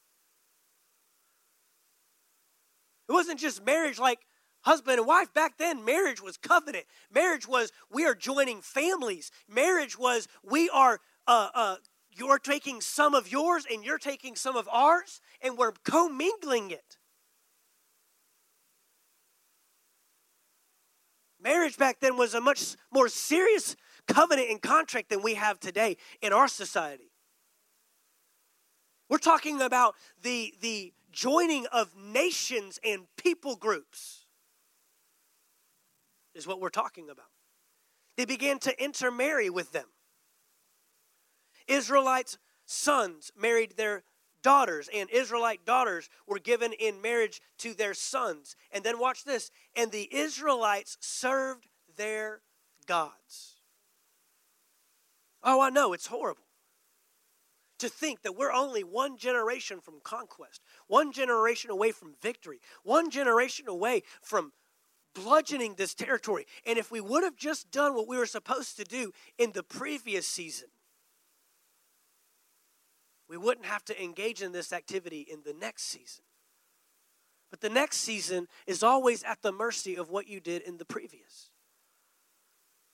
[3.07, 4.19] It wasn't just marriage like
[4.61, 5.33] husband and wife.
[5.33, 6.85] Back then, marriage was covenant.
[7.11, 9.31] Marriage was we are joining families.
[9.47, 11.75] Marriage was we are, uh, uh,
[12.11, 16.98] you're taking some of yours and you're taking some of ours, and we're commingling it.
[21.41, 23.75] Marriage back then was a much more serious
[24.07, 27.11] covenant and contract than we have today in our society.
[29.09, 34.25] We're talking about the, the joining of nations and people groups,
[36.35, 37.25] is what we're talking about.
[38.17, 39.87] They began to intermarry with them.
[41.67, 44.03] Israelites' sons married their
[44.41, 48.55] daughters, and Israelite daughters were given in marriage to their sons.
[48.71, 51.67] And then watch this and the Israelites served
[51.97, 52.41] their
[52.85, 53.55] gods.
[55.43, 56.43] Oh, I know, it's horrible
[57.79, 63.09] to think that we're only one generation from conquest, one generation away from victory, one
[63.09, 64.51] generation away from
[65.15, 66.45] bludgeoning this territory.
[66.65, 69.63] And if we would have just done what we were supposed to do in the
[69.63, 70.67] previous season,
[73.29, 76.23] we wouldn't have to engage in this activity in the next season.
[77.51, 80.85] But the next season is always at the mercy of what you did in the
[80.85, 81.49] previous.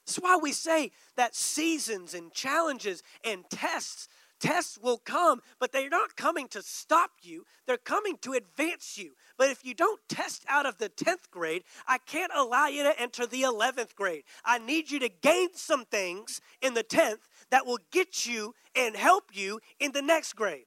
[0.06, 4.08] That's why we say that seasons and challenges and tests
[4.46, 9.14] Tests will come, but they're not coming to stop you, they're coming to advance you.
[9.40, 13.02] But if you don't test out of the 10th grade, I can't allow you to
[13.02, 14.22] enter the 11th grade.
[14.44, 18.96] I need you to gain some things in the 10th that will get you and
[18.96, 20.66] help you in the next grade.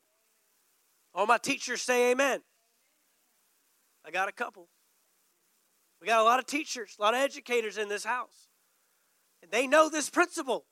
[1.15, 2.41] All my teachers say amen.
[4.05, 4.69] I got a couple.
[6.01, 8.49] We got a lot of teachers, a lot of educators in this house.
[9.41, 10.65] And they know this principle.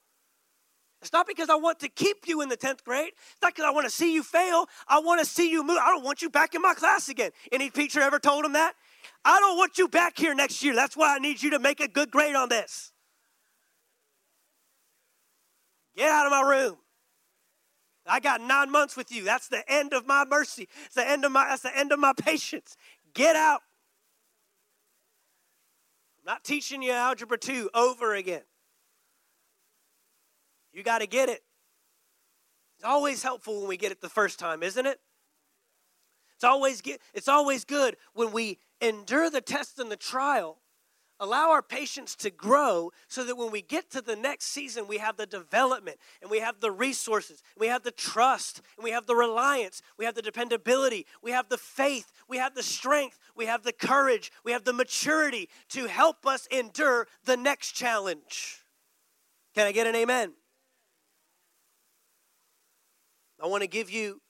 [1.07, 3.13] It's not because I want to keep you in the 10th grade.
[3.15, 4.67] It's not because I want to see you fail.
[4.89, 5.79] I want to see you move.
[5.81, 7.31] I don't want you back in my class again.
[7.53, 8.75] Any teacher ever told him that?
[9.25, 10.75] I don't want you back here next year.
[10.75, 12.91] That's why I need you to make a good grade on this.
[15.97, 16.77] Get out of my room.
[18.05, 19.23] I got nine months with you.
[19.23, 20.69] That's the end of my mercy.
[20.87, 22.77] It's the end of my that's the end of my patience.
[23.15, 23.61] Get out.
[26.19, 28.43] I'm not teaching you algebra 2 over again.
[30.77, 31.43] You got to get it.
[32.77, 35.01] It's always helpful when we get it the first time, isn't it?
[36.35, 40.59] It's always get, it's always good when we endure the test and the trial,
[41.19, 44.99] allow our patience to grow so that when we get to the next season, we
[44.99, 49.07] have the development and we have the resources, we have the trust, and we have
[49.07, 53.47] the reliance, we have the dependability, we have the faith, we have the strength, we
[53.47, 58.61] have the courage, we have the maturity to help us endure the next challenge.
[59.55, 60.35] Can I get an amen?
[63.47, 64.21] I want to give you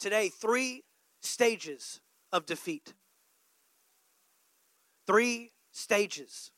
[0.00, 0.82] today three
[1.20, 2.00] stages
[2.32, 2.94] of defeat.
[5.06, 6.50] Three stages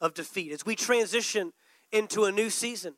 [0.00, 1.52] of defeat as we transition
[1.90, 2.94] into a new season.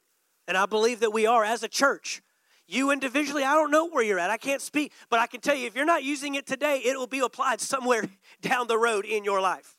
[0.46, 2.20] And I believe that we are as a church.
[2.66, 4.28] You individually, I don't know where you're at.
[4.28, 6.98] I can't speak, but I can tell you if you're not using it today, it
[6.98, 8.04] will be applied somewhere
[8.42, 9.78] down the road in your life.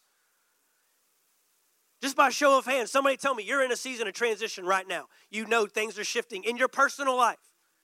[2.02, 4.88] Just by show of hands, somebody tell me you're in a season of transition right
[4.88, 5.06] now.
[5.30, 7.38] You know things are shifting in your personal life.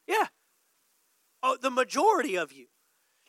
[0.08, 0.28] Yeah.
[1.44, 2.68] Oh, the majority of you.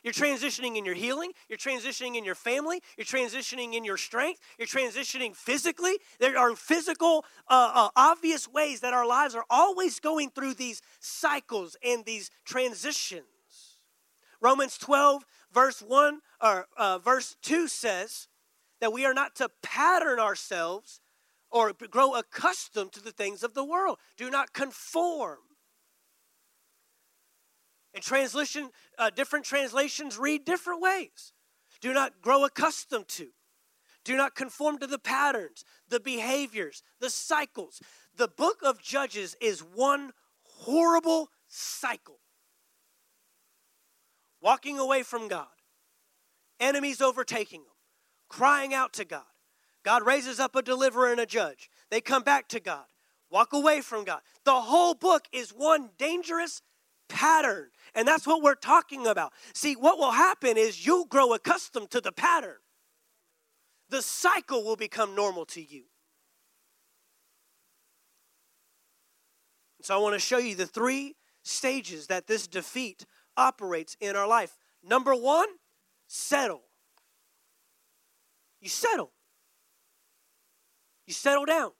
[0.03, 1.31] You're transitioning in your healing.
[1.49, 2.81] You're transitioning in your family.
[2.97, 4.39] You're transitioning in your strength.
[4.57, 5.97] You're transitioning physically.
[6.19, 10.81] There are physical, uh, uh, obvious ways that our lives are always going through these
[10.99, 13.25] cycles and these transitions.
[14.39, 18.27] Romans 12, verse 1 or uh, verse 2 says
[18.79, 21.01] that we are not to pattern ourselves
[21.49, 23.97] or grow accustomed to the things of the world.
[24.15, 25.39] Do not conform
[27.97, 28.69] and translation,
[28.99, 31.33] uh, different translations read different ways.
[31.81, 33.29] Do not grow accustomed to.
[34.05, 37.81] Do not conform to the patterns, the behaviors, the cycles.
[38.15, 40.11] The book of Judges is one
[40.43, 42.19] horrible cycle.
[44.41, 45.47] Walking away from God,
[46.59, 47.75] enemies overtaking them,
[48.29, 49.23] crying out to God.
[49.83, 51.71] God raises up a deliverer and a judge.
[51.89, 52.85] They come back to God,
[53.31, 54.21] walk away from God.
[54.43, 56.61] The whole book is one dangerous
[57.07, 59.33] pattern and that's what we're talking about.
[59.55, 62.57] See, what will happen is you'll grow accustomed to the pattern,
[63.89, 65.85] the cycle will become normal to you.
[69.81, 74.27] So, I want to show you the three stages that this defeat operates in our
[74.27, 74.57] life.
[74.83, 75.47] Number one,
[76.07, 76.61] settle.
[78.61, 79.11] You settle.
[81.05, 81.71] You settle down.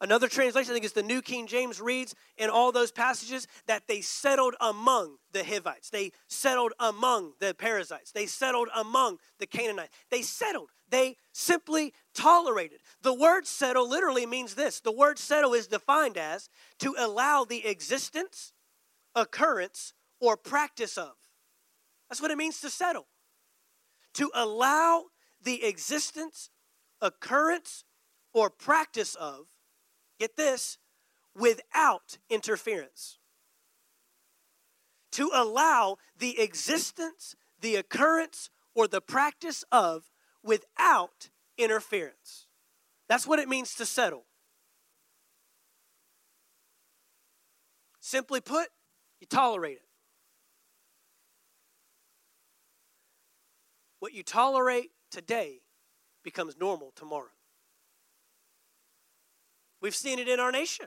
[0.00, 3.88] Another translation, I think it's the New King James, reads in all those passages that
[3.88, 5.90] they settled among the Hivites.
[5.90, 8.12] They settled among the Perizzites.
[8.12, 9.92] They settled among the Canaanites.
[10.10, 10.70] They settled.
[10.88, 12.78] They simply tolerated.
[13.02, 17.66] The word settle literally means this the word settle is defined as to allow the
[17.66, 18.52] existence,
[19.16, 21.14] occurrence, or practice of.
[22.08, 23.08] That's what it means to settle.
[24.14, 25.06] To allow
[25.42, 26.50] the existence,
[27.00, 27.84] occurrence,
[28.32, 29.48] or practice of
[30.18, 30.78] get this,
[31.34, 33.18] without interference.
[35.12, 40.10] To allow the existence, the occurrence, or the practice of
[40.42, 42.46] without interference.
[43.08, 44.24] That's what it means to settle.
[48.00, 48.68] Simply put,
[49.20, 49.88] you tolerate it.
[53.98, 55.62] What you tolerate today
[56.22, 57.30] becomes normal tomorrow.
[59.80, 60.86] We've seen it in our nation.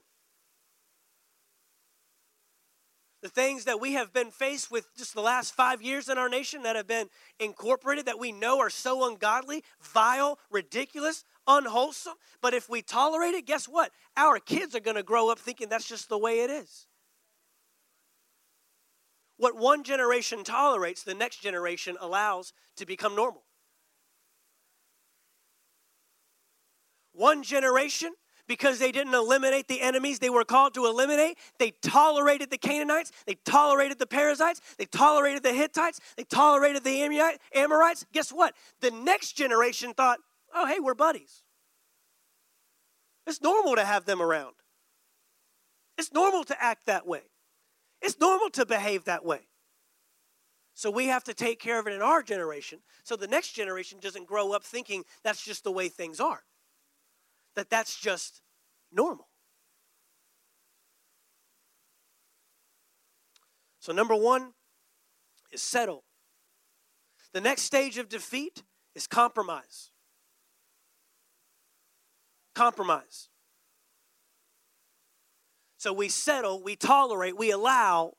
[3.22, 6.28] The things that we have been faced with just the last five years in our
[6.28, 7.08] nation that have been
[7.40, 12.16] incorporated that we know are so ungodly, vile, ridiculous, unwholesome.
[12.42, 13.92] But if we tolerate it, guess what?
[14.18, 16.88] Our kids are going to grow up thinking that's just the way it is.
[19.42, 23.42] what one generation tolerates, the next generation allows to become normal.
[27.12, 28.14] One generation,
[28.52, 33.10] because they didn't eliminate the enemies they were called to eliminate, they tolerated the Canaanites,
[33.26, 38.06] they tolerated the Perizzites, they tolerated the Hittites, they tolerated the Amorites.
[38.12, 38.54] Guess what?
[38.82, 40.20] The next generation thought,
[40.54, 41.44] oh, hey, we're buddies.
[43.26, 44.56] It's normal to have them around.
[45.98, 47.22] It's normal to act that way.
[48.02, 49.48] It's normal to behave that way.
[50.74, 54.00] So we have to take care of it in our generation so the next generation
[54.02, 56.44] doesn't grow up thinking that's just the way things are.
[57.56, 58.42] That that's just
[58.92, 59.28] normal.
[63.80, 64.54] So number 1
[65.52, 66.04] is settle.
[67.34, 69.92] The next stage of defeat is compromise.
[72.54, 73.30] Compromise.
[75.78, 78.14] So we settle, we tolerate, we allow,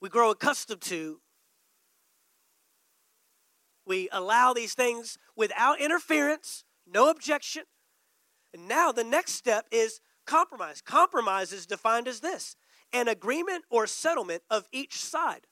[0.00, 1.20] we grow accustomed to.
[3.86, 7.62] We allow these things without interference, no objection.
[8.54, 10.80] And now the next step is compromise.
[10.80, 12.56] Compromise is defined as this
[12.92, 15.46] an agreement or settlement of each side.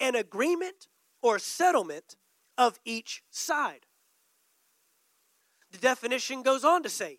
[0.00, 0.86] An agreement
[1.22, 2.16] or settlement
[2.56, 3.86] of each side.
[5.72, 7.18] The definition goes on to say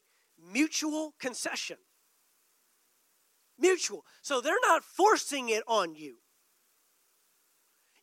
[0.52, 1.78] mutual concession.
[3.60, 4.06] Mutual.
[4.22, 6.18] So they're not forcing it on you.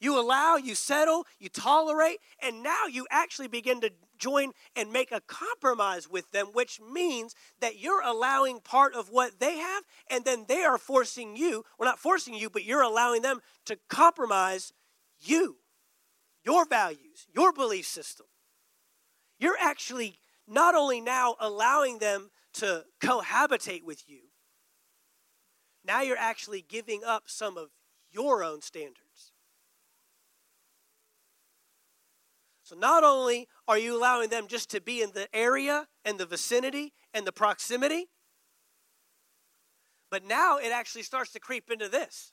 [0.02, 5.12] You allow, you settle, you tolerate, and now you actually begin to join and make
[5.12, 10.24] a compromise with them, which means that you're allowing part of what they have, and
[10.24, 14.72] then they are forcing you, well, not forcing you, but you're allowing them to compromise
[15.20, 15.58] you,
[16.44, 18.26] your values, your belief system.
[19.38, 24.22] You're actually not only now allowing them to cohabitate with you,
[25.86, 27.68] now you're actually giving up some of
[28.10, 29.01] your own standards.
[32.72, 36.24] So not only are you allowing them just to be in the area and the
[36.24, 38.08] vicinity and the proximity,
[40.10, 42.32] but now it actually starts to creep into this.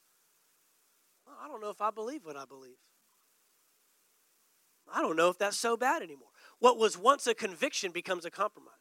[1.25, 2.77] Well, I don't know if I believe what I believe.
[4.89, 6.29] I don't know if that's so bad anymore.
[6.59, 8.71] What was once a conviction becomes a compromise.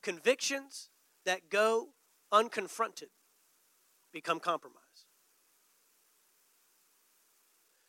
[0.00, 0.90] Convictions
[1.24, 1.88] that go
[2.32, 3.08] unconfronted
[4.18, 4.82] become compromised.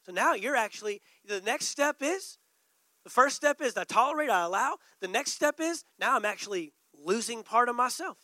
[0.06, 2.38] So now you're actually, the next step is,
[3.04, 4.76] the first step is I tolerate, I allow.
[5.02, 8.20] The next step is now I'm actually losing part of myself.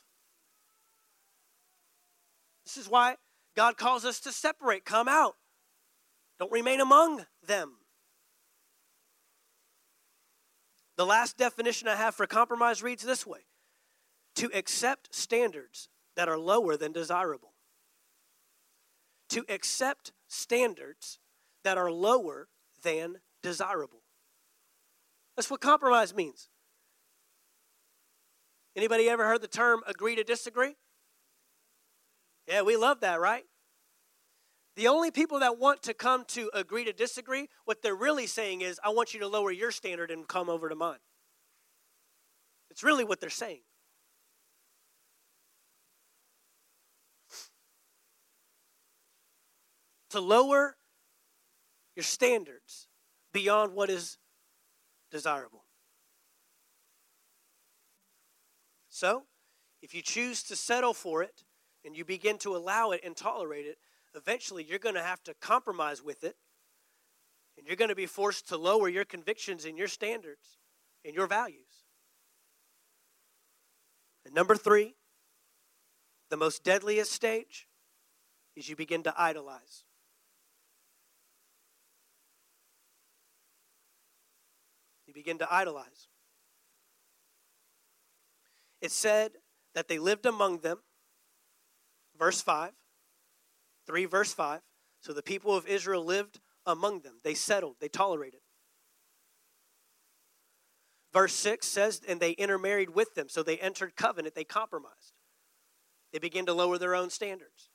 [2.64, 3.16] This is why
[3.56, 5.34] God calls us to separate, come out.
[6.38, 7.78] Don't remain among them.
[10.96, 13.48] The last definition I have for compromise reads this way
[14.36, 17.55] to accept standards that are lower than desirable.
[19.36, 21.20] To accept standards
[21.66, 22.48] that are lower
[22.84, 24.02] than desirable.
[25.36, 26.48] That's what compromise means.
[28.78, 30.78] Anybody ever heard the term agree to disagree?
[32.48, 33.44] Yeah, we love that, right?
[34.78, 38.62] The only people that want to come to agree to disagree, what they're really saying
[38.62, 41.00] is, I want you to lower your standard and come over to mine.
[42.72, 43.64] It's really what they're saying.
[50.16, 50.78] To lower
[51.94, 52.88] your standards
[53.34, 54.18] beyond what is
[55.12, 55.66] desirable.
[58.88, 59.24] So,
[59.82, 61.44] if you choose to settle for it,
[61.84, 63.78] and you begin to allow it and tolerate it,
[64.16, 66.38] eventually you're going to have to compromise with it.
[67.58, 70.60] And you're going to be forced to lower your convictions and your standards
[71.04, 71.84] and your values.
[74.26, 74.96] And number three,
[76.30, 77.68] the most deadliest stage
[78.56, 79.84] is you begin to idolize.
[85.16, 86.10] Begin to idolize.
[88.82, 89.32] It said
[89.74, 90.80] that they lived among them
[92.20, 92.72] verse 5.
[93.88, 94.62] 3 verse 5.
[95.00, 97.14] So the people of Israel lived among them.
[97.24, 98.42] They settled, they tolerated.
[101.14, 103.30] Verse 6 says, and they intermarried with them.
[103.30, 105.14] So they entered covenant, they compromised.
[106.12, 107.70] They began to lower their own standards,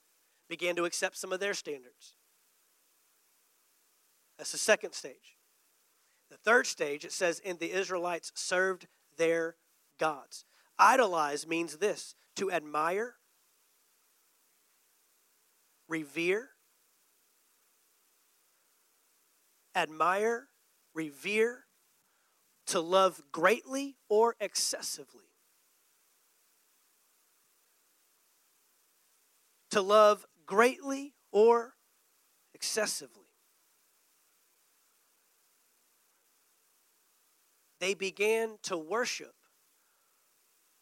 [0.49, 2.17] began to accept some of their standards.
[4.37, 5.40] That's the second stage.
[6.31, 9.57] The third stage, it says, and the Israelites served their
[9.99, 10.45] gods.
[10.79, 13.17] Idolize means this to admire,
[15.89, 16.51] revere,
[19.75, 20.49] admire,
[20.95, 21.65] revere,
[22.67, 25.25] to love greatly or excessively.
[29.73, 31.75] To love greatly or
[32.55, 33.20] excessively.
[37.81, 39.35] They began to worship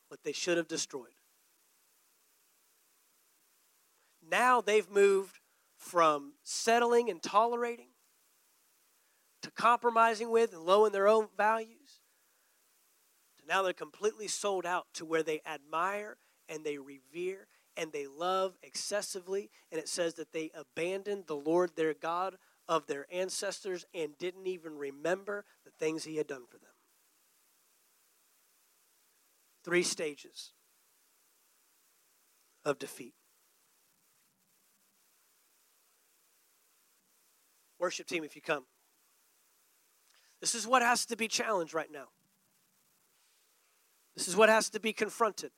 [0.08, 1.14] what they should have destroyed.
[4.30, 5.38] Now they've moved
[5.76, 7.88] from settling and tolerating
[9.42, 12.00] to compromising with and lowering their own values
[13.38, 16.16] to now they're completely sold out to where they admire
[16.48, 17.46] and they revere
[17.76, 19.50] and they love excessively.
[19.70, 22.36] And it says that they abandoned the Lord their God
[22.68, 26.70] of their ancestors and didn't even remember the things he had done for them.
[29.68, 30.52] Three stages
[32.64, 33.12] of defeat.
[37.78, 38.64] Worship team, if you come.
[40.40, 42.06] This is what has to be challenged right now.
[44.16, 45.50] This is what has to be confronted.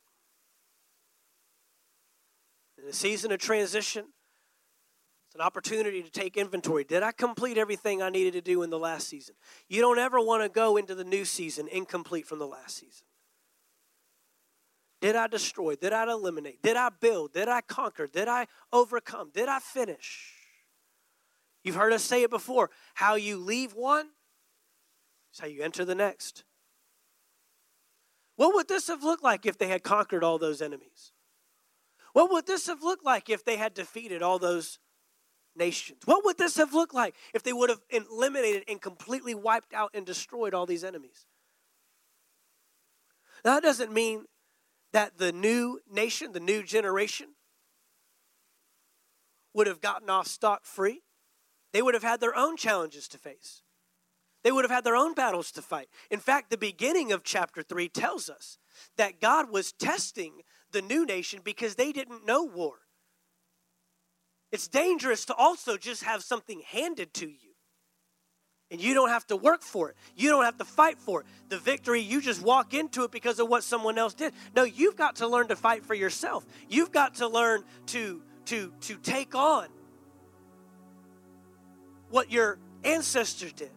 [2.82, 4.06] In a season of transition,
[5.28, 6.82] it's an opportunity to take inventory.
[6.82, 9.36] Did I complete everything I needed to do in the last season?
[9.68, 13.06] You don't ever want to go into the new season incomplete from the last season.
[15.00, 15.76] Did I destroy?
[15.76, 16.62] Did I eliminate?
[16.62, 17.32] Did I build?
[17.32, 18.06] Did I conquer?
[18.06, 19.30] Did I overcome?
[19.32, 20.34] Did I finish?
[21.64, 22.70] You've heard us say it before.
[22.94, 24.08] How you leave one
[25.32, 26.44] is how you enter the next.
[28.36, 31.12] What would this have looked like if they had conquered all those enemies?
[32.12, 34.78] What would this have looked like if they had defeated all those
[35.54, 36.02] nations?
[36.04, 39.90] What would this have looked like if they would have eliminated and completely wiped out
[39.94, 41.26] and destroyed all these enemies?
[43.44, 44.24] Now, that doesn't mean
[44.92, 47.28] that the new nation, the new generation,
[49.54, 51.02] would have gotten off stock free.
[51.72, 53.62] They would have had their own challenges to face.
[54.42, 55.88] They would have had their own battles to fight.
[56.10, 58.58] In fact, the beginning of chapter 3 tells us
[58.96, 62.76] that God was testing the new nation because they didn't know war.
[64.50, 67.49] It's dangerous to also just have something handed to you.
[68.70, 69.96] And you don't have to work for it.
[70.14, 71.26] You don't have to fight for it.
[71.48, 74.32] The victory, you just walk into it because of what someone else did.
[74.54, 76.46] No, you've got to learn to fight for yourself.
[76.68, 79.66] You've got to learn to to to take on
[82.10, 83.70] what your ancestors did.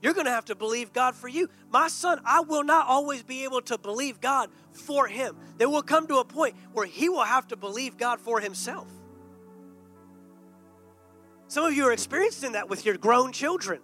[0.00, 1.48] You're going to have to believe God for you.
[1.70, 5.36] My son, I will not always be able to believe God for him.
[5.58, 8.88] There will come to a point where he will have to believe God for himself.
[11.46, 13.80] Some of you are experiencing that with your grown children.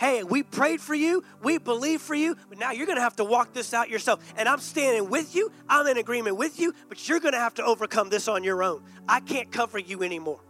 [0.00, 3.16] Hey, we prayed for you, we believe for you, but now you're going to have
[3.16, 4.20] to walk this out yourself.
[4.36, 7.54] And I'm standing with you, I'm in agreement with you, but you're going to have
[7.54, 8.82] to overcome this on your own.
[9.08, 10.40] I can't cover you anymore.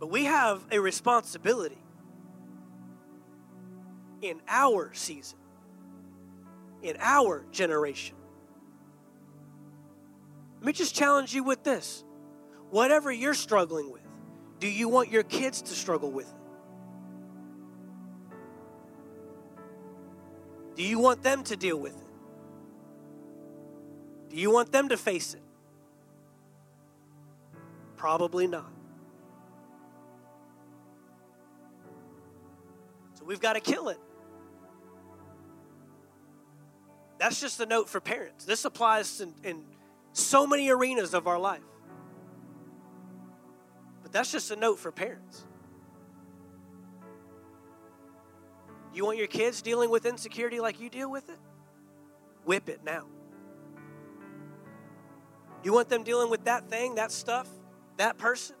[0.00, 1.78] But we have a responsibility
[4.20, 5.38] in our season,
[6.82, 8.16] in our generation.
[10.56, 12.04] Let me just challenge you with this.
[12.74, 14.02] Whatever you're struggling with,
[14.58, 16.34] do you want your kids to struggle with it?
[20.74, 22.08] Do you want them to deal with it?
[24.30, 25.42] Do you want them to face it?
[27.94, 28.72] Probably not.
[33.12, 34.00] So we've got to kill it.
[37.18, 38.44] That's just a note for parents.
[38.44, 39.62] This applies in, in
[40.12, 41.62] so many arenas of our life.
[44.14, 45.44] That's just a note for parents.
[48.94, 51.38] You want your kids dealing with insecurity like you deal with it?
[52.44, 53.06] Whip it now.
[55.64, 57.48] You want them dealing with that thing, that stuff,
[57.96, 58.54] that person?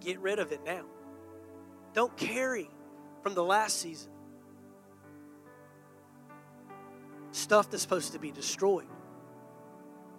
[0.00, 0.82] Get rid of it now.
[1.94, 2.68] Don't carry
[3.22, 4.10] from the last season.
[7.30, 8.88] Stuff that's supposed to be destroyed.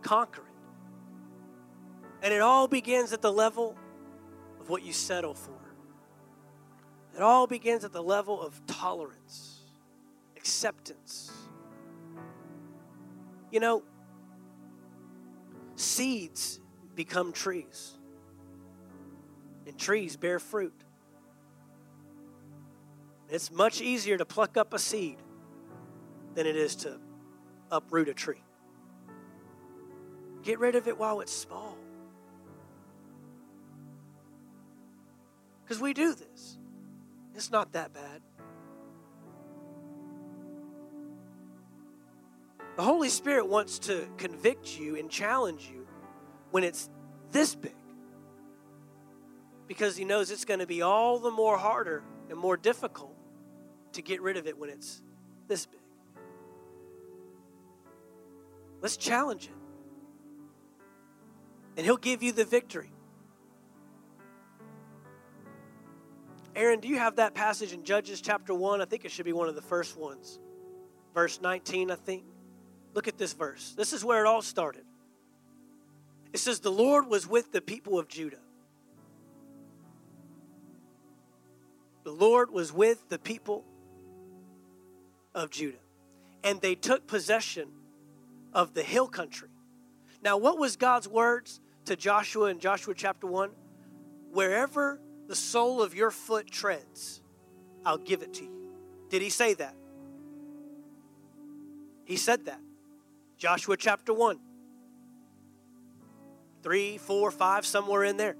[0.01, 0.52] Conquer it.
[2.23, 3.75] And it all begins at the level
[4.61, 5.59] of what you settle for.
[7.15, 9.59] It all begins at the level of tolerance,
[10.37, 11.31] acceptance.
[13.51, 13.83] You know,
[15.75, 16.61] seeds
[16.95, 17.97] become trees,
[19.67, 20.73] and trees bear fruit.
[23.29, 25.17] It's much easier to pluck up a seed
[26.35, 26.99] than it is to
[27.69, 28.43] uproot a tree.
[30.41, 31.77] Get rid of it while it's small.
[35.63, 36.57] Because we do this.
[37.35, 38.21] It's not that bad.
[42.75, 45.87] The Holy Spirit wants to convict you and challenge you
[46.51, 46.89] when it's
[47.31, 47.73] this big.
[49.73, 53.17] because he knows it's going to be all the more harder and more difficult
[53.93, 55.01] to get rid of it when it's
[55.47, 55.79] this big.
[58.81, 59.51] Let's challenge it.
[61.75, 62.92] And he'll give you the victory.
[66.55, 68.81] Aaron, do you have that passage in Judges chapter 1?
[68.81, 70.39] I think it should be one of the first ones.
[71.13, 72.23] Verse 19, I think.
[72.93, 73.73] Look at this verse.
[73.75, 74.83] This is where it all started.
[76.31, 78.37] It says, The Lord was with the people of Judah.
[82.03, 83.63] The Lord was with the people
[85.33, 85.77] of Judah.
[86.43, 87.69] And they took possession
[88.53, 89.49] of the hill country.
[90.21, 93.49] Now, what was God's words to Joshua in Joshua chapter 1?
[94.31, 97.21] Wherever the sole of your foot treads,
[97.85, 98.71] I'll give it to you.
[99.09, 99.75] Did he say that?
[102.05, 102.59] He said that.
[103.37, 104.39] Joshua chapter 1.
[106.63, 108.37] 3, 4, 5, somewhere in there.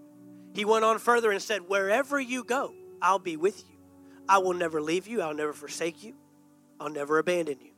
[0.53, 3.75] He went on further and said, Wherever you go, I'll be with you.
[4.29, 5.21] I will never leave you.
[5.21, 6.15] I'll never forsake you.
[6.79, 7.71] I'll never abandon you.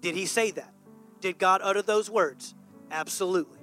[0.00, 0.72] Did he say that?
[1.20, 2.54] Did God utter those words?
[2.90, 3.53] Absolutely.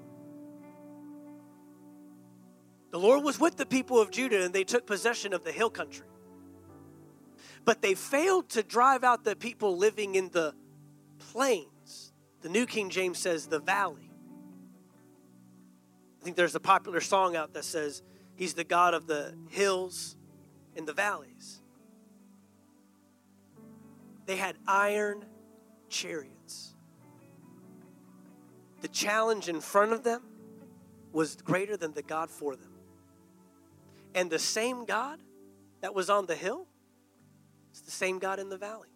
[2.92, 5.70] The Lord was with the people of Judah and they took possession of the hill
[5.70, 6.08] country.
[7.64, 10.54] But they failed to drive out the people living in the
[11.20, 12.12] plains.
[12.42, 14.12] The New King James says the valley.
[16.20, 18.04] I think there's a popular song out that says,
[18.36, 20.18] He's the God of the hills
[20.76, 21.62] and the valleys.
[24.26, 25.26] They had iron
[25.90, 26.76] chariots.
[28.82, 30.24] The challenge in front of them
[31.12, 32.71] was greater than the God for them.
[34.14, 35.20] And the same God
[35.82, 36.68] that was on the hill
[37.74, 38.90] is the same God in the valley.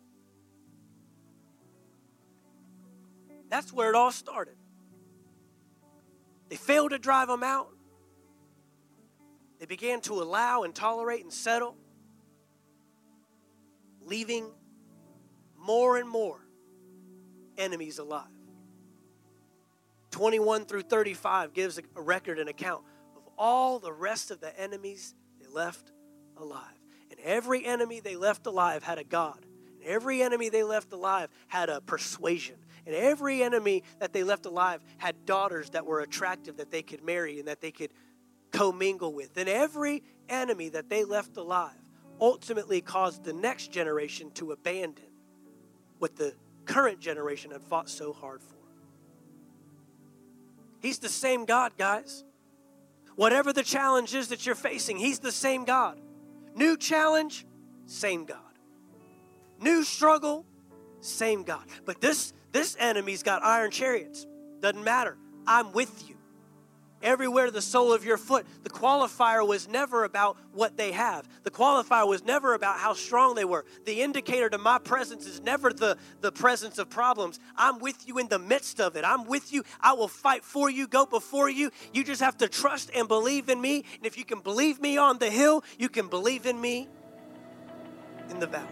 [3.50, 4.56] That's where it all started.
[6.50, 7.70] They failed to drive them out.
[9.60, 11.78] They began to allow and tolerate and settle,
[14.02, 14.52] leaving
[15.58, 16.40] more and more
[17.58, 18.28] enemies alive.
[20.12, 22.84] 21 through 35 gives a record and account
[23.38, 25.92] all the rest of the enemies they left
[26.38, 26.62] alive.
[27.12, 29.46] And every enemy they left alive had a God.
[29.82, 32.56] And every enemy they left alive had a persuasion.
[32.86, 37.04] And every enemy that they left alive had daughters that were attractive that they could
[37.04, 37.92] marry and that they could
[38.52, 39.38] commingle with.
[39.38, 41.74] And every enemy that they left alive
[42.22, 45.06] ultimately caused the next generation to abandon
[46.00, 46.34] what the
[46.66, 48.56] current generation had fought so hard for.
[50.80, 52.24] He's the same God, guys.
[53.16, 56.00] Whatever the challenge is that you're facing, He's the same God.
[56.56, 57.46] New challenge,
[57.86, 58.40] same God.
[59.60, 60.46] New struggle,
[61.00, 61.66] same God.
[61.86, 64.26] But this this enemy's got iron chariots.
[64.62, 65.18] Doesn't matter.
[65.48, 66.16] I'm with you
[67.06, 68.46] everywhere the sole of your foot.
[68.64, 71.28] The qualifier was never about what they have.
[71.44, 73.64] The qualifier was never about how strong they were.
[73.86, 77.40] The indicator to my presence is never the, the presence of problems.
[77.56, 79.06] I'm with you in the midst of it.
[79.06, 79.64] I'm with you.
[79.80, 81.72] I will fight for you, go before you.
[81.94, 83.86] You just have to trust and believe in me.
[83.98, 86.90] And if you can believe me on the hill, you can believe in me
[88.30, 88.68] in the valley.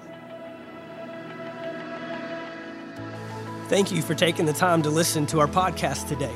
[3.69, 6.35] Thank you for taking the time to listen to our podcast today.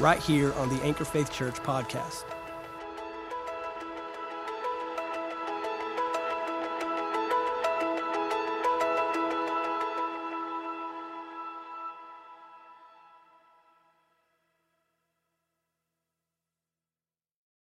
[0.00, 2.24] right here on the Anchor Faith Church podcast.